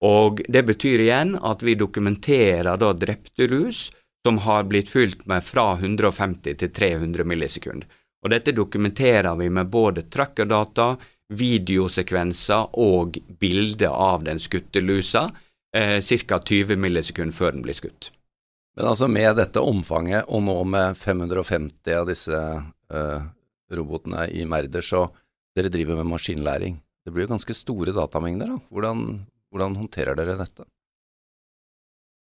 Og 0.01 0.41
det 0.49 0.63
betyr 0.65 1.03
igjen 1.03 1.35
at 1.37 1.61
vi 1.61 1.77
dokumenterer 1.77 2.79
da 2.81 2.89
drepte 2.97 3.45
lus 3.51 3.91
som 4.25 4.37
har 4.45 4.63
blitt 4.69 4.89
fylt 4.89 5.25
med 5.25 5.43
fra 5.43 5.73
150 5.77 6.57
til 6.61 6.69
300 6.69 7.25
millisekunder. 7.25 7.87
Og 8.21 8.29
dette 8.29 8.53
dokumenterer 8.53 9.35
vi 9.39 9.49
med 9.49 9.69
både 9.73 10.05
trackerdata, 10.13 10.95
videosekvenser 11.31 12.75
og 12.83 13.17
bilder 13.39 13.95
av 13.95 14.25
den 14.27 14.39
skutte 14.39 14.81
lusa 14.83 15.29
eh, 15.73 15.97
ca. 16.01 16.39
20 16.39 16.75
millisekunder 16.77 17.35
før 17.35 17.55
den 17.55 17.63
blir 17.65 17.77
skutt. 17.77 18.11
Men 18.75 18.91
altså 18.91 19.07
med 19.11 19.35
dette 19.39 19.63
omfanget, 19.63 20.27
og 20.31 20.43
nå 20.45 20.57
med 20.67 20.97
550 20.99 21.97
av 21.97 22.07
disse 22.11 22.37
eh, 22.37 23.23
robotene 23.71 24.27
i 24.31 24.45
Merder, 24.47 24.83
så 24.85 25.07
dere 25.55 25.71
driver 25.71 25.97
med 25.99 26.11
maskinlæring. 26.11 26.77
Det 27.03 27.11
blir 27.11 27.25
jo 27.25 27.33
ganske 27.33 27.55
store 27.57 27.95
datamengder, 27.95 28.53
da. 28.53 28.59
Hvordan, 28.71 29.05
hvordan 29.51 29.79
håndterer 29.81 30.19
dere 30.19 30.37
dette? 30.39 30.67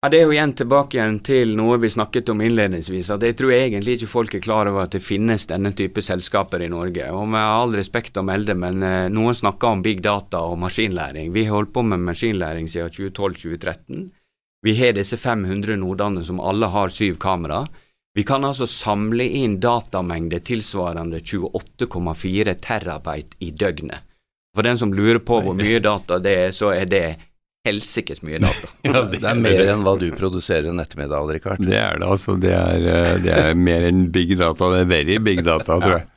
Ja, 0.02 0.10
Det 0.10 0.18
er 0.20 0.28
jo 0.28 0.34
igjen 0.36 0.52
tilbake 0.54 1.00
igjen 1.00 1.16
til 1.26 1.56
noe 1.58 1.80
vi 1.82 1.90
snakket 1.90 2.30
om 2.30 2.42
innledningsvis, 2.46 3.08
at 3.16 3.24
jeg 3.26 3.34
tror 3.40 3.54
egentlig 3.56 3.96
ikke 3.98 4.10
folk 4.12 4.36
er 4.38 4.44
klar 4.46 4.70
over 4.70 4.84
at 4.84 4.94
det 4.94 5.02
finnes 5.02 5.48
denne 5.50 5.72
type 5.74 6.04
selskaper 6.06 6.62
i 6.62 6.70
Norge. 6.70 7.08
Og 7.18 7.26
med 7.34 7.42
all 7.42 7.74
respekt 7.74 8.20
å 8.22 8.24
melde, 8.28 8.54
men 8.54 8.86
eh, 8.86 9.08
noen 9.10 9.34
snakker 9.34 9.74
om 9.74 9.82
big 9.82 10.04
data 10.06 10.44
og 10.46 10.60
maskinlæring. 10.62 11.32
Vi 11.34 11.48
har 11.48 11.58
holdt 11.58 11.74
på 11.74 11.82
med 11.82 12.06
maskinlæring 12.06 12.70
siden 12.70 12.94
2012-2013. 12.94 14.06
Vi 14.62 14.76
har 14.78 14.94
disse 14.94 15.18
500 15.18 15.82
nodene 15.82 16.22
som 16.30 16.44
alle 16.46 16.70
har 16.70 16.94
syv 16.94 17.18
kamera. 17.18 17.64
Vi 18.14 18.26
kan 18.26 18.46
altså 18.46 18.68
samle 18.70 19.26
inn 19.26 19.58
datamengde 19.62 20.44
tilsvarende 20.46 21.24
28,4 21.26 22.54
terabyte 22.62 23.42
i 23.42 23.50
døgnet. 23.50 24.06
For 24.54 24.66
den 24.66 24.78
som 24.78 24.94
lurer 24.94 25.24
på 25.26 25.42
hvor 25.42 25.58
mye 25.58 25.82
data 25.82 26.22
det 26.22 26.38
er, 26.46 26.54
så 26.54 26.72
er 26.74 26.86
det 26.86 27.06
helsikes 27.68 28.24
mye 28.26 28.42
data. 28.44 28.72
ja, 28.88 29.04
det, 29.12 29.22
er 29.22 29.40
mer 29.40 29.72
enn 29.74 29.86
hva 29.86 29.98
du 30.00 30.08
produserer 30.16 30.72
en 30.72 30.84
ettermiddag, 30.84 31.32
Richard. 31.38 31.64
Det 31.64 31.78
er 31.78 32.02
det, 32.02 32.10
altså. 32.10 32.38
Det 32.42 32.54
er, 32.56 32.88
eh, 32.94 33.16
det 33.24 33.34
er 33.36 33.58
mer 33.60 33.88
enn 33.90 34.08
big 34.14 34.38
data. 34.40 34.72
Det 34.74 34.86
er 34.86 34.94
very 34.94 35.20
big 35.24 35.44
data, 35.46 35.78
tror 35.78 36.00
jeg. 36.00 36.08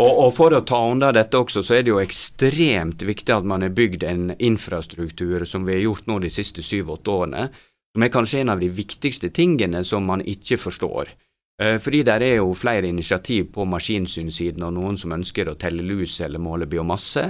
Og, 0.00 0.08
og, 0.10 0.30
For 0.34 0.54
å 0.56 0.62
ta 0.66 0.78
unna 0.90 1.12
dette 1.14 1.38
også, 1.38 1.62
så 1.64 1.76
er 1.76 1.84
det 1.84 1.92
jo 1.92 2.00
ekstremt 2.02 3.04
viktig 3.06 3.34
at 3.34 3.48
man 3.48 3.64
har 3.64 3.74
bygd 3.76 4.06
en 4.08 4.30
infrastruktur 4.38 5.44
som 5.48 5.66
vi 5.68 5.76
har 5.76 5.84
gjort 5.86 6.08
nå 6.10 6.18
de 6.22 6.30
siste 6.32 6.64
syv-åtte 6.64 7.12
årene, 7.12 7.48
som 7.92 8.04
er 8.04 8.12
kanskje 8.12 8.40
en 8.40 8.54
av 8.54 8.62
de 8.62 8.70
viktigste 8.72 9.28
tingene 9.36 9.82
som 9.84 10.06
man 10.08 10.24
ikke 10.24 10.58
forstår. 10.60 11.12
Eh, 11.60 11.78
fordi 11.82 12.02
der 12.08 12.24
er 12.24 12.36
jo 12.40 12.54
flere 12.56 12.88
initiativ 12.88 13.52
på 13.54 13.66
maskinsynsiden, 13.68 14.64
og 14.64 14.74
noen 14.78 14.98
som 14.98 15.12
ønsker 15.12 15.50
å 15.50 15.58
telle 15.60 15.84
lus 15.84 16.18
eller 16.24 16.40
måle 16.42 16.66
biomasse. 16.66 17.28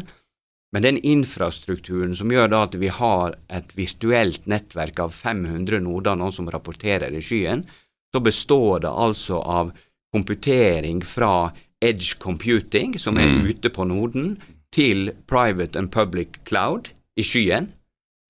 Men 0.72 0.86
den 0.86 0.98
infrastrukturen 1.04 2.14
som 2.16 2.32
gjør 2.32 2.48
da 2.48 2.62
at 2.66 2.76
vi 2.80 2.88
har 2.88 3.36
et 3.52 3.74
virtuelt 3.76 4.46
nettverk 4.48 5.02
av 5.04 5.12
500 5.12 5.82
noder 5.84 6.16
nå 6.16 6.30
som 6.32 6.48
rapporterer 6.50 7.12
i 7.12 7.20
skyen, 7.24 7.66
så 8.12 8.20
består 8.24 8.80
det 8.84 8.92
altså 8.92 9.40
av 9.40 9.72
komputering 10.12 11.02
fra 11.04 11.52
edge 11.82 12.16
computing, 12.20 12.98
som 12.98 13.18
er 13.18 13.28
mm. 13.28 13.46
ute 13.48 13.72
på 13.72 13.84
noden, 13.88 14.34
til 14.72 15.10
private 15.28 15.78
and 15.78 15.92
public 15.92 16.40
cloud 16.48 16.92
i 17.16 17.24
skyen, 17.26 17.68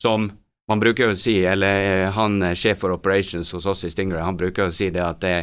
som 0.03 0.31
man 0.71 0.83
bruker 0.83 1.13
å 1.13 1.19
si, 1.19 1.37
eller 1.47 1.87
eh, 1.87 2.09
han 2.15 2.41
sjef 2.59 2.83
for 2.83 2.95
operations 2.95 3.53
hos 3.55 3.67
oss 3.71 3.85
i 3.87 3.91
Stingray, 3.93 4.23
han 4.25 4.39
bruker 4.39 4.67
å 4.67 4.75
si 4.75 4.89
det 4.95 5.03
at 5.05 5.21
det, 5.23 5.37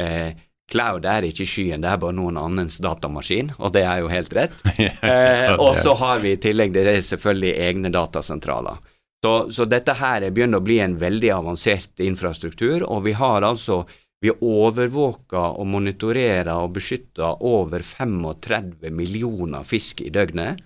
eh, 0.00 0.32
Cloud 0.72 1.06
er 1.08 1.26
ikke 1.28 1.46
skyen, 1.48 1.84
det 1.84 1.90
er 1.90 2.00
bare 2.00 2.16
noen 2.16 2.38
annens 2.40 2.78
datamaskin, 2.82 3.52
og 3.58 3.74
det 3.76 3.84
er 3.84 4.02
jo 4.02 4.12
helt 4.12 4.36
rett. 4.36 4.56
Eh, 5.02 5.50
og 5.58 5.74
så 5.76 5.92
har 5.98 6.20
vi 6.22 6.32
i 6.36 6.38
tillegg 6.40 6.72
det 6.74 6.84
er 6.86 7.00
selvfølgelig 7.04 7.52
egne 7.64 7.90
datasentraler. 7.92 8.78
Så, 9.22 9.32
så, 9.54 9.66
dette 9.70 9.94
her 9.98 10.24
begynner 10.34 10.62
å 10.62 10.64
bli 10.64 10.78
en 10.82 10.94
veldig 10.98 11.30
avansert 11.34 12.02
infrastruktur, 12.02 12.84
og 12.86 13.02
vi 13.06 13.14
har 13.18 13.44
altså 13.46 13.82
vi 14.22 14.30
overvåker 14.30 15.58
og 15.58 15.66
monitorerer 15.66 16.52
og 16.54 16.76
beskytter 16.76 17.42
over 17.42 17.82
35 17.82 18.90
millioner 18.94 19.66
fisk 19.66 20.04
i 20.06 20.12
døgnet. 20.14 20.62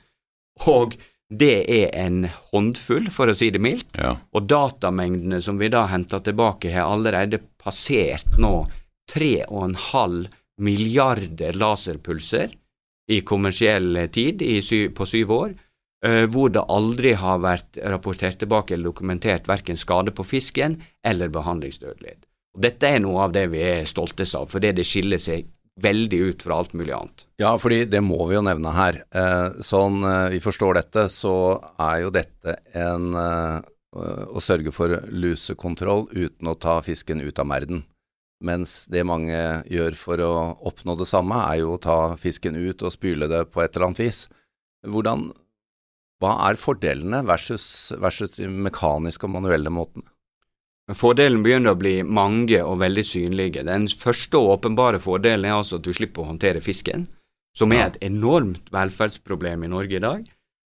Og 0.69 0.99
det 1.29 1.65
er 1.73 1.95
en 1.97 2.27
håndfull, 2.53 3.09
for 3.11 3.33
å 3.33 3.37
si 3.37 3.49
det 3.55 3.63
mildt. 3.65 3.97
Ja. 3.99 4.13
Og 4.37 4.45
datamengdene 4.51 5.41
som 5.43 5.57
vi 5.59 5.73
da 5.73 5.87
henter 5.91 6.21
tilbake, 6.25 6.71
har 6.75 6.93
allerede 6.93 7.41
passert 7.57 8.37
nå 8.39 8.59
3,5 9.13 10.27
milliarder 10.63 11.57
laserpulser 11.57 12.55
i 13.13 13.21
kommersiell 13.23 14.09
tid 14.13 14.43
i 14.43 14.59
sy 14.65 14.87
på 14.95 15.07
syv 15.07 15.33
år, 15.37 15.53
uh, 16.07 16.25
hvor 16.33 16.53
det 16.53 16.65
aldri 16.73 17.15
har 17.19 17.43
vært 17.45 17.79
rapportert 17.85 18.41
tilbake 18.43 18.75
eller 18.75 18.91
dokumentert 18.91 19.49
verken 19.49 19.79
skade 19.79 20.15
på 20.17 20.27
fisken 20.27 20.81
eller 21.07 21.31
behandlingsdødelighet. 21.35 22.25
Dette 22.57 22.89
er 22.89 23.03
noe 23.05 23.27
av 23.27 23.37
det 23.37 23.47
vi 23.53 23.61
er 23.61 23.89
stoltest 23.89 24.35
av, 24.39 24.49
fordi 24.49 24.73
det 24.79 24.87
skiller 24.89 25.21
seg 25.21 25.51
veldig 25.85 26.19
ut 26.31 26.43
fra 26.47 26.57
alt 26.57 26.73
mulig 26.73 26.95
annet. 26.97 27.27
Ja, 27.43 27.51
fordi 27.61 27.83
det 27.85 28.01
må 28.01 28.17
vi 28.31 28.39
jo 28.39 28.45
nevne 28.47 28.73
her. 28.73 29.03
Uh, 29.13 29.61
sånn 29.61 30.01
uh, 30.03 30.33
vi 30.33 30.41
forstår 30.41 30.81
dette, 30.81 31.09
så 31.13 31.37
er 31.77 32.07
jo 32.07 32.13
dette 32.15 32.61
en 32.75 33.13
å 33.97 34.41
sørge 34.45 34.69
for 34.77 34.93
lusekontroll 35.09 36.03
uten 36.11 36.51
å 36.51 36.57
ta 36.61 36.75
fisken 36.85 37.23
ut 37.25 37.39
av 37.41 37.47
merden. 37.49 37.79
Mens 38.45 38.85
det 38.93 39.07
mange 39.09 39.39
gjør 39.73 39.97
for 39.97 40.21
å 40.21 40.33
oppnå 40.69 40.97
det 41.01 41.09
samme, 41.09 41.39
er 41.49 41.63
jo 41.63 41.77
å 41.77 41.81
ta 41.81 41.99
fisken 42.21 42.57
ut 42.57 42.85
og 42.85 42.93
spyle 42.93 43.29
det 43.33 43.47
på 43.53 43.63
et 43.65 43.73
eller 43.77 43.89
annet 43.89 44.03
vis. 44.05 44.27
Hvordan, 44.87 45.31
hva 46.21 46.35
er 46.51 46.61
fordelene 46.61 47.23
versus, 47.27 47.95
versus 48.01 48.37
de 48.37 48.51
mekaniske 48.51 49.25
og 49.25 49.39
manuelle 49.39 49.73
måtene? 49.73 50.05
Fordelen 50.95 51.41
begynner 51.43 51.75
å 51.75 51.81
bli 51.81 51.97
mange 52.05 52.61
og 52.63 52.79
veldig 52.79 53.03
synlige. 53.03 53.65
Den 53.67 53.89
første 53.91 54.39
og 54.39 54.53
åpenbare 54.61 55.01
fordelen 55.03 55.49
er 55.49 55.57
altså 55.57 55.81
at 55.81 55.87
du 55.87 55.91
slipper 55.97 56.23
å 56.23 56.29
håndtere 56.29 56.63
fisken, 56.63 57.09
som 57.57 57.73
er 57.75 57.89
et 57.89 57.99
enormt 58.07 58.69
velferdsproblem 58.71 59.65
i 59.67 59.71
Norge 59.73 59.99
i 59.99 60.05
dag. 60.05 60.29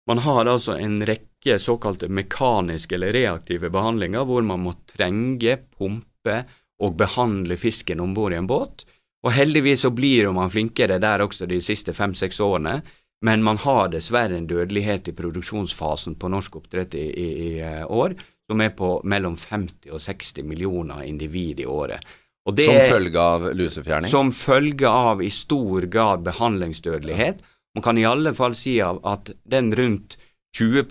Man 0.10 0.24
har 0.24 0.48
altså 0.48 0.78
en 0.80 1.02
rekke 1.06 1.60
såkalte 1.62 2.08
mekaniske 2.10 2.96
eller 2.96 3.14
reaktive 3.14 3.70
behandlinger 3.70 4.26
hvor 4.26 4.42
man 4.48 4.64
må 4.64 4.74
trenge, 4.90 5.60
pumpe 5.78 6.40
og 6.84 6.96
behandle 7.00 7.58
fisken 7.58 8.00
om 8.04 8.14
bord 8.14 8.34
i 8.34 8.40
en 8.40 8.50
båt. 8.50 8.86
Og 9.26 9.34
heldigvis 9.34 9.84
så 9.86 9.92
blir 9.92 10.30
man 10.36 10.52
flinkere 10.54 11.00
der 11.02 11.24
også 11.26 11.48
de 11.50 11.60
siste 11.64 11.94
fem-seks 11.94 12.40
årene, 12.44 12.82
men 13.26 13.42
man 13.44 13.58
har 13.58 13.90
dessverre 13.90 14.38
en 14.38 14.48
dødelighet 14.48 15.10
i 15.10 15.16
produksjonsfasen 15.18 16.20
på 16.22 16.30
norsk 16.30 16.60
oppdrett 16.60 16.94
i, 16.96 17.08
i, 17.10 17.28
i 17.48 17.52
eh, 17.66 17.84
år 17.90 18.14
som 18.48 18.62
er 18.62 18.72
på 18.78 18.92
mellom 19.04 19.36
50 19.38 19.92
og 19.92 20.02
60 20.02 20.46
millioner 20.48 21.04
individ 21.04 21.60
i 21.60 21.66
året. 21.66 22.06
som 22.48 22.78
følge 22.94 23.20
av 23.20 23.50
lusefjerning? 23.58 24.10
Som 24.10 24.32
følge 24.32 24.88
av 24.88 25.24
i 25.24 25.30
stor 25.34 25.90
grad 25.92 26.24
behandlingsdødelighet. 26.24 27.42
Man 27.76 27.84
kan 27.84 27.98
i 27.98 28.06
alle 28.08 28.32
fall 28.38 28.56
si 28.56 28.78
at 28.82 29.34
den 29.44 29.74
rundt 29.76 30.16
20 30.58 30.86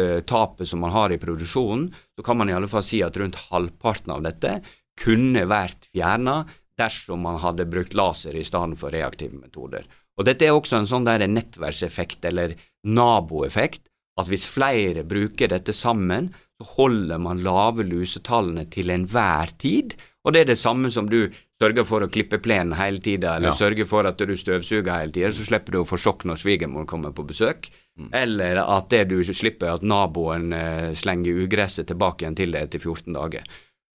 eh, 0.00 0.22
tapet 0.24 0.68
som 0.68 0.80
man 0.80 0.94
har 0.94 1.12
i 1.12 1.18
produksjonen, 1.20 1.90
så 2.16 2.24
kan 2.24 2.38
man 2.38 2.48
i 2.48 2.56
alle 2.56 2.70
fall 2.70 2.82
si 2.82 3.02
at 3.04 3.16
rundt 3.20 3.36
halvparten 3.50 4.14
av 4.14 4.24
dette 4.24 4.60
kunne 5.00 5.44
vært 5.50 5.88
fjerna 5.92 6.44
dersom 6.76 7.22
man 7.24 7.38
hadde 7.40 7.68
brukt 7.68 7.94
laser 7.96 8.36
i 8.36 8.44
stedet 8.44 8.78
for 8.80 8.92
reaktive 8.92 9.36
metoder. 9.38 9.86
Og 10.16 10.24
Dette 10.28 10.46
er 10.46 10.56
også 10.56 10.78
en 10.80 10.88
sånn 10.88 11.04
der 11.08 11.24
nettverkseffekt 11.28 12.24
eller 12.28 12.54
naboeffekt, 12.88 13.86
at 14.16 14.30
hvis 14.32 14.46
flere 14.48 15.04
bruker 15.04 15.50
dette 15.52 15.74
sammen, 15.76 16.30
så 16.56 16.68
holder 16.78 17.20
man 17.20 17.42
lave 17.44 17.84
lusetallene 17.84 18.64
til 18.72 18.88
enhver 18.94 19.50
tid. 19.60 19.92
Og 20.24 20.32
det 20.32 20.40
er 20.40 20.48
det 20.54 20.58
samme 20.58 20.88
som 20.90 21.10
du 21.10 21.26
sørger 21.60 21.84
for 21.88 22.04
å 22.04 22.08
klippe 22.12 22.38
plenen 22.42 22.72
hele 22.78 23.00
tida, 23.04 23.36
eller 23.36 23.52
Ja. 23.52 23.54
sørger 23.60 23.86
for 23.86 24.06
at 24.08 24.16
du 24.16 24.32
støvsuger 24.36 24.88
hele 25.00 25.12
tida, 25.12 25.28
så 25.32 25.44
slipper 25.44 25.72
du 25.72 25.78
å 25.82 25.88
få 25.88 26.00
sjokk 26.00 26.24
når 26.24 26.40
svigermor 26.40 26.86
kommer 26.86 27.12
på 27.12 27.26
besøk. 27.28 27.68
Eller 28.12 28.56
at 28.60 28.88
det 28.90 29.08
du 29.08 29.22
slipper 29.24 29.74
at 29.74 29.82
naboen 29.82 30.52
eh, 30.52 30.92
slenger 30.94 31.44
ugresset 31.46 31.86
tilbake 31.88 32.24
igjen 32.24 32.36
til 32.36 32.52
deg 32.52 32.62
etter 32.68 32.78
14 32.80 33.12
dager. 33.16 33.44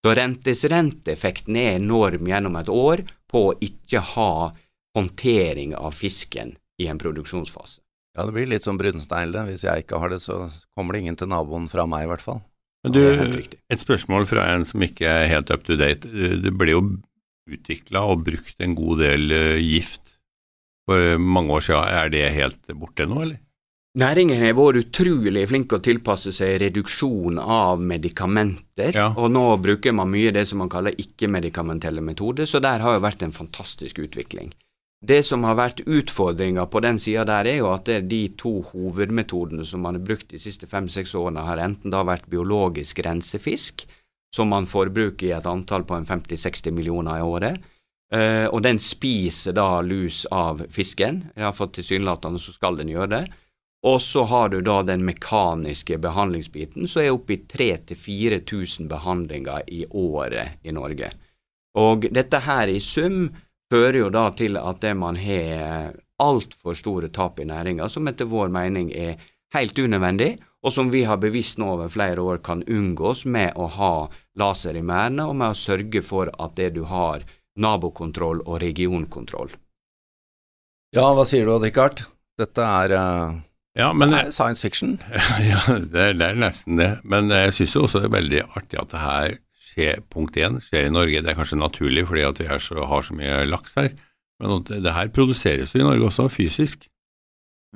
Så 0.02 0.16
rentesrenteeffekten 0.18 1.58
er 1.62 1.76
enorm 1.78 2.26
gjennom 2.30 2.58
et 2.58 2.70
år 2.74 3.04
på 3.30 3.44
å 3.52 3.58
ikke 3.62 4.02
ha 4.16 4.32
håndtering 4.98 5.76
av 5.78 5.94
fisken 5.96 6.56
i 6.82 6.90
en 6.90 7.00
produksjonsfase. 7.02 7.80
Ja, 8.18 8.26
det 8.28 8.34
blir 8.36 8.50
litt 8.50 8.66
som 8.66 8.80
brunsnegle. 8.80 9.46
Hvis 9.48 9.64
jeg 9.68 9.86
ikke 9.86 10.02
har 10.02 10.12
det, 10.12 10.20
så 10.24 10.50
kommer 10.76 10.96
det 10.96 11.06
ingen 11.06 11.20
til 11.20 11.30
naboen 11.32 11.70
fra 11.72 11.86
meg, 11.88 12.08
i 12.08 12.12
hvert 12.12 12.26
fall. 12.26 12.42
Men 12.84 12.96
du, 12.96 13.02
et 13.72 13.84
spørsmål 13.84 14.26
fra 14.28 14.48
en 14.56 14.66
som 14.68 14.82
ikke 14.84 15.06
er 15.06 15.30
helt 15.30 15.54
up 15.54 15.64
to 15.68 15.78
date. 15.80 16.10
Det 16.10 16.52
ble 16.58 16.74
jo 16.74 16.82
utvikla 17.52 18.04
og 18.10 18.26
brukt 18.26 18.64
en 18.64 18.74
god 18.78 19.04
del 19.04 19.36
eh, 19.36 19.62
gift 19.62 20.18
for 20.90 21.22
mange 21.22 21.54
år 21.56 21.66
siden. 21.68 21.94
Er 22.02 22.12
det 22.14 22.26
helt 22.36 22.74
borte 22.74 23.08
nå, 23.08 23.22
eller? 23.28 23.40
Næringen 24.00 24.40
har 24.40 24.54
vært 24.56 24.86
utrolig 24.86 25.42
flink 25.50 25.74
å 25.76 25.82
tilpasse 25.84 26.32
seg 26.32 26.62
reduksjon 26.62 27.36
av 27.42 27.82
medikamenter, 27.84 28.94
Ja. 28.96 29.10
og 29.18 29.32
nå 29.32 29.58
bruker 29.62 29.92
man 29.94 30.08
mye 30.10 30.32
det 30.32 30.48
som 30.48 30.60
man 30.60 30.70
kaller 30.70 30.96
ikke-medikamentelle 30.96 32.00
metoder, 32.00 32.46
så 32.46 32.62
der 32.62 32.80
har 32.80 32.96
jo 32.96 33.02
vært 33.02 33.24
en 33.24 33.34
fantastisk 33.34 34.00
utvikling. 34.00 34.54
Det 35.04 35.26
som 35.26 35.44
har 35.44 35.56
vært 35.56 35.84
utfordringa 35.86 36.70
på 36.70 36.80
den 36.82 37.00
sida 37.00 37.26
der, 37.26 37.46
er 37.48 37.58
jo 37.58 37.74
at 37.74 37.84
det 37.86 37.96
er 37.96 38.08
de 38.08 38.30
to 38.30 38.62
hovedmetodene 38.62 39.66
som 39.66 39.82
man 39.82 39.96
har 39.96 40.06
brukt 40.06 40.30
de 40.30 40.38
siste 40.40 40.68
fem-seks 40.68 41.14
årene, 41.14 41.44
har 41.44 41.58
enten 41.58 41.90
da 41.92 42.04
vært 42.04 42.30
biologisk 42.30 43.00
rensefisk, 43.04 43.86
som 44.34 44.48
man 44.48 44.68
forbruker 44.68 45.28
i 45.28 45.32
et 45.36 45.46
antall 45.46 45.84
på 45.84 45.98
en 45.98 46.06
50-60 46.06 46.72
millioner 46.72 47.18
i 47.18 47.22
året, 47.28 47.60
eh, 48.14 48.48
og 48.48 48.62
den 48.62 48.80
spiser 48.80 49.52
da 49.52 49.82
lus 49.82 50.26
av 50.32 50.62
fisken, 50.70 51.32
iallfall 51.36 51.68
tilsynelatende 51.74 52.40
så 52.40 52.54
skal 52.54 52.78
den 52.78 52.88
gjøre 52.88 53.10
det. 53.10 53.28
Og 53.88 53.98
så 54.02 54.24
har 54.30 54.52
du 54.54 54.60
da 54.62 54.82
den 54.86 55.06
mekaniske 55.06 55.98
behandlingsbiten, 55.98 56.88
som 56.88 57.02
er 57.02 57.16
oppe 57.16 57.34
i 57.34 57.42
3000-4000 57.50 58.90
behandlinger 58.92 59.66
i 59.74 59.86
året 59.90 60.62
i 60.62 60.74
Norge. 60.76 61.10
Og 61.82 62.06
dette 62.14 62.44
her 62.46 62.70
i 62.70 62.78
sum 62.84 63.32
fører 63.72 64.04
jo 64.04 64.12
da 64.14 64.28
til 64.38 64.60
at 64.60 64.84
det 64.84 64.94
man 65.00 65.18
har 65.18 65.96
altfor 66.22 66.78
store 66.78 67.10
tap 67.10 67.40
i 67.40 67.48
næringa, 67.50 67.90
som 67.90 68.08
etter 68.08 68.30
vår 68.30 68.52
mening 68.54 68.92
er 68.94 69.18
helt 69.56 69.80
unødvendig, 69.80 70.36
og 70.62 70.74
som 70.74 70.92
vi 70.94 71.04
har 71.10 71.18
bevisst 71.18 71.58
nå 71.58 71.72
over 71.74 71.90
flere 71.90 72.22
år 72.22 72.42
kan 72.46 72.62
unngås 72.62 73.26
med 73.26 73.58
å 73.58 73.66
ha 73.80 73.94
laser 74.38 74.78
i 74.78 74.84
merdene, 74.86 75.26
og 75.26 75.38
med 75.40 75.56
å 75.56 75.58
sørge 75.58 76.04
for 76.06 76.30
at 76.38 76.56
det 76.60 76.74
du 76.78 76.84
har 76.86 77.26
nabokontroll 77.58 78.44
og 78.46 78.62
regionkontroll. 78.62 79.50
Ja, 80.96 81.08
hva 81.16 81.26
sier 81.28 81.48
du, 81.48 81.56
Odd-Rikard? 81.56 82.06
Dette 82.40 82.68
er, 82.68 82.92
eh, 82.92 83.40
Ja, 83.80 83.94
men 83.96 84.12
er 84.14 84.34
science 84.36 84.62
fiction. 84.64 84.98
Ja, 85.52 85.62
det 85.80 86.02
er, 86.10 86.14
det 86.20 86.28
er 86.28 86.40
nesten 86.40 86.80
det. 86.80 86.92
Men 87.08 87.32
jeg 87.32 87.56
syns 87.56 87.78
også 87.80 88.04
det 88.04 88.10
er 88.10 88.18
veldig 88.18 88.44
artig 88.50 88.82
at 88.82 88.92
det 88.92 89.04
her 89.04 89.36
skjer, 89.72 90.06
punkt 90.12 90.40
én, 90.40 90.60
skjer 90.64 90.90
i 90.90 90.94
Norge. 90.94 91.24
Det 91.24 91.32
er 91.32 91.40
kanskje 91.40 91.60
naturlig 91.62 92.08
fordi 92.10 92.26
at 92.28 92.42
vi 92.42 92.50
er 92.52 92.64
så, 92.64 92.82
har 92.88 93.06
så 93.08 93.16
mye 93.16 93.44
laks 93.48 93.78
her, 93.80 93.94
men 94.42 94.64
det 94.68 94.96
her 94.96 95.12
produseres 95.14 95.76
jo 95.76 95.84
i 95.84 95.88
Norge 95.88 96.10
også, 96.10 96.28
fysisk. 96.34 96.88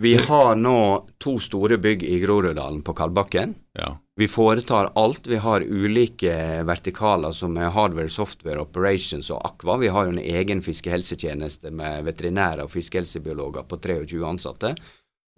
Vi 0.01 0.17
har 0.19 0.57
nå 0.59 0.77
to 1.23 1.37
store 1.39 1.77
bygg 1.79 2.01
i 2.03 2.17
Groruddalen 2.19 2.81
på 2.83 2.91
Kalbakken. 2.97 3.53
Ja. 3.79 3.93
Vi 4.19 4.27
foretar 4.27 4.89
alt. 4.99 5.27
Vi 5.27 5.39
har 5.39 5.63
ulike 5.63 6.33
vertikaler 6.67 7.31
som 7.35 7.55
er 7.55 7.71
hardware, 7.71 8.11
software, 8.11 8.59
operations 8.59 9.29
og 9.31 9.39
Aqua. 9.47 9.77
Vi 9.79 9.93
har 9.95 10.07
jo 10.07 10.17
en 10.17 10.19
egen 10.19 10.63
fiskehelsetjeneste 10.65 11.71
med 11.71 12.03
veterinærer 12.09 12.65
og 12.65 12.73
fiskehelsebiologer 12.75 13.63
på 13.71 13.79
23 13.87 14.19
ansatte. 14.27 14.73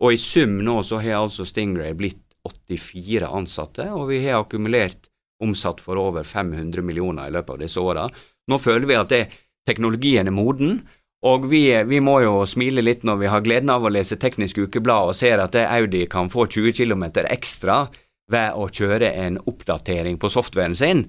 Og 0.04 0.14
i 0.14 0.22
sum 0.22 0.60
nå 0.66 0.82
så 0.86 1.02
har 1.02 1.24
altså 1.24 1.46
Stingray 1.48 1.96
blitt 1.98 2.22
84 2.48 3.28
ansatte, 3.28 3.88
og 3.92 4.08
vi 4.12 4.22
har 4.26 4.42
akkumulert 4.42 5.10
omsatt 5.44 5.82
for 5.84 6.00
over 6.02 6.26
500 6.26 6.82
millioner 6.86 7.28
i 7.28 7.34
løpet 7.34 7.56
av 7.56 7.62
disse 7.62 7.82
åra. 7.82 8.06
Nå 8.48 8.60
føler 8.62 8.88
vi 8.90 8.98
at 8.98 9.12
det, 9.12 9.24
teknologien 9.68 10.30
er 10.30 10.36
moden, 10.36 10.80
og 11.28 11.48
vi, 11.50 11.64
vi 11.90 12.00
må 12.04 12.20
jo 12.22 12.46
smile 12.48 12.84
litt 12.86 13.04
når 13.08 13.22
vi 13.24 13.30
har 13.32 13.44
gleden 13.46 13.72
av 13.74 13.86
å 13.86 13.92
lese 13.92 14.20
Teknisk 14.22 14.60
Ukeblad 14.62 15.12
og 15.12 15.18
ser 15.18 15.42
at 15.42 15.58
Audi 15.66 16.06
kan 16.10 16.30
få 16.30 16.46
20 16.46 16.78
km 16.78 17.08
ekstra 17.26 17.88
ved 18.32 18.60
å 18.60 18.68
kjøre 18.70 19.10
en 19.26 19.40
oppdatering 19.50 20.20
på 20.22 20.30
softwaren 20.30 20.76
sin, 20.78 21.08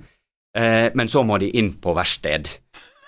eh, 0.56 0.88
men 0.94 1.10
så 1.12 1.24
må 1.26 1.38
de 1.42 1.50
inn 1.50 1.74
på 1.82 1.94
verksted. 1.98 2.48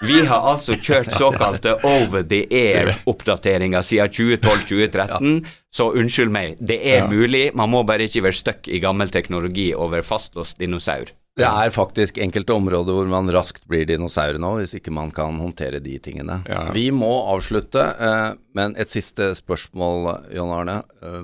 Vi 0.00 0.22
har 0.24 0.46
altså 0.54 0.72
kjørt 0.80 1.10
såkalte 1.12 1.74
over 1.84 2.22
the 2.24 2.46
air-oppdateringer 2.48 3.82
siden 3.84 4.08
2012-2013, 4.40 5.46
så 5.76 5.90
unnskyld 5.92 6.32
meg, 6.32 6.56
det 6.60 6.78
er 6.86 7.02
Ja. 7.02 7.08
mulig, 7.08 7.54
man 7.54 7.68
må 7.70 7.82
bare 7.86 8.06
ikke 8.08 8.22
være 8.24 8.38
stuck 8.38 8.68
i 8.68 8.80
gammel 8.80 9.10
teknologi 9.12 9.74
over 9.74 10.00
fastlåst 10.02 10.58
dinosaur. 10.58 11.12
Det 11.36 11.46
er 11.46 11.70
faktisk 11.70 12.18
enkelte 12.18 12.52
områder 12.52 12.92
hvor 12.92 13.06
man 13.08 13.28
raskt 13.32 13.62
blir 13.68 13.86
dinosaur 13.86 14.36
nå, 14.38 14.56
hvis 14.60 14.74
ikke 14.80 14.90
man 14.92 15.10
kan 15.10 15.36
håndtere 15.38 15.80
de 15.80 15.98
tingene. 15.98 16.42
Ja. 16.48 16.70
Vi 16.72 16.90
må 16.90 17.12
avslutte, 17.32 17.80
eh, 18.00 18.34
men 18.54 18.74
et 18.76 18.88
siste 18.90 19.30
spørsmål, 19.34 20.32
John 20.34 20.50
Arne. 20.50 20.82
Eh, 21.02 21.22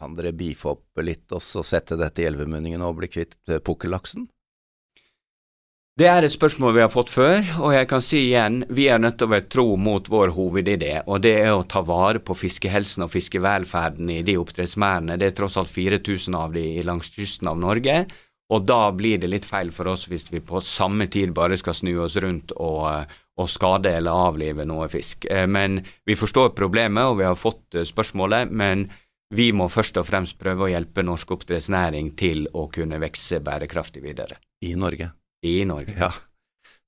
kan 0.00 0.14
dere 0.14 0.32
beefe 0.32 0.66
opp 0.72 0.98
litt 0.98 1.30
og 1.30 1.40
så 1.40 1.62
sette 1.62 1.96
dette 1.96 2.22
i 2.22 2.26
elvemunningen 2.26 2.82
og 2.82 2.96
bli 2.98 3.06
kvitt 3.08 3.36
eh, 3.48 3.58
pukkellaksen? 3.62 4.26
Det 6.02 6.08
er 6.10 6.24
et 6.26 6.32
spørsmål 6.34 6.72
vi 6.74 6.80
har 6.82 6.88
fått 6.90 7.12
før, 7.14 7.44
og 7.62 7.76
jeg 7.76 7.86
kan 7.86 8.02
si 8.02 8.24
igjen, 8.24 8.64
vi 8.74 8.88
er 8.90 8.98
nødt 8.98 9.20
til 9.20 9.28
å 9.28 9.32
være 9.36 9.44
tro 9.54 9.64
mot 9.78 10.08
vår 10.10 10.32
hovedidé, 10.34 10.96
og 11.06 11.20
det 11.22 11.36
er 11.44 11.52
å 11.54 11.60
ta 11.62 11.78
vare 11.86 12.18
på 12.18 12.34
fiskehelsen 12.34 13.04
og 13.06 13.12
fiskevelferden 13.12 14.10
i 14.10 14.16
de 14.26 14.34
oppdrettsmerdene. 14.40 15.14
Det 15.20 15.28
er 15.28 15.36
tross 15.38 15.60
alt 15.62 15.70
4000 15.70 16.34
av 16.34 16.56
de 16.58 16.64
langs 16.82 17.12
kysten 17.14 17.52
av 17.52 17.62
Norge, 17.62 18.00
og 18.50 18.66
da 18.66 18.80
blir 18.90 19.22
det 19.22 19.30
litt 19.30 19.46
feil 19.46 19.70
for 19.70 19.92
oss 19.94 20.08
hvis 20.10 20.26
vi 20.32 20.42
på 20.42 20.64
samme 20.66 21.06
tid 21.06 21.36
bare 21.38 21.60
skal 21.62 21.78
snu 21.78 21.92
oss 22.02 22.18
rundt 22.18 22.50
og, 22.56 23.06
og 23.38 23.54
skade 23.54 23.94
eller 24.00 24.26
avlive 24.26 24.66
noe 24.66 24.90
fisk. 24.90 25.30
Eh, 25.30 25.46
Men 25.46 25.84
vi 26.02 26.18
forstår 26.18 26.50
problemet, 26.58 27.14
og 27.14 27.20
vi 27.22 27.30
har 27.30 27.38
fått 27.38 27.78
eh, 27.78 27.86
spørsmålet, 27.86 28.50
men 28.50 28.88
vi 29.30 29.52
må 29.54 29.70
først 29.70 30.02
og 30.02 30.10
fremst 30.10 30.34
prøve 30.42 30.66
å 30.66 30.74
hjelpe 30.74 31.06
norsk 31.06 31.38
oppdrettsnæring 31.38 32.16
til 32.18 32.48
å 32.58 32.66
kunne 32.74 32.98
vokse 33.06 33.38
bærekraftig 33.38 34.02
videre 34.02 34.42
I 34.66 34.74
Norge. 34.74 35.12
I 35.42 35.64
Norge. 35.68 35.94
Ja. 35.98 36.12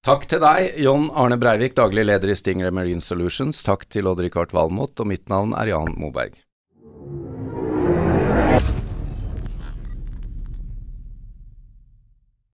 Takk 0.05 0.27
til 0.29 0.43
deg, 0.43 0.75
John 0.85 1.09
Arne 1.17 1.39
Breivik, 1.41 1.75
daglig 1.79 2.05
leder 2.05 2.29
i 2.29 2.37
Stingray 2.37 2.75
Marine 2.77 3.01
Solutions. 3.01 3.63
Takk 3.65 3.87
til 3.89 4.11
Odd-Rikard 4.11 4.53
Valmot, 4.53 5.01
og 5.01 5.09
mitt 5.09 5.31
navn 5.33 5.57
er 5.57 5.73
Jan 5.73 5.95
Moberg. 5.97 6.37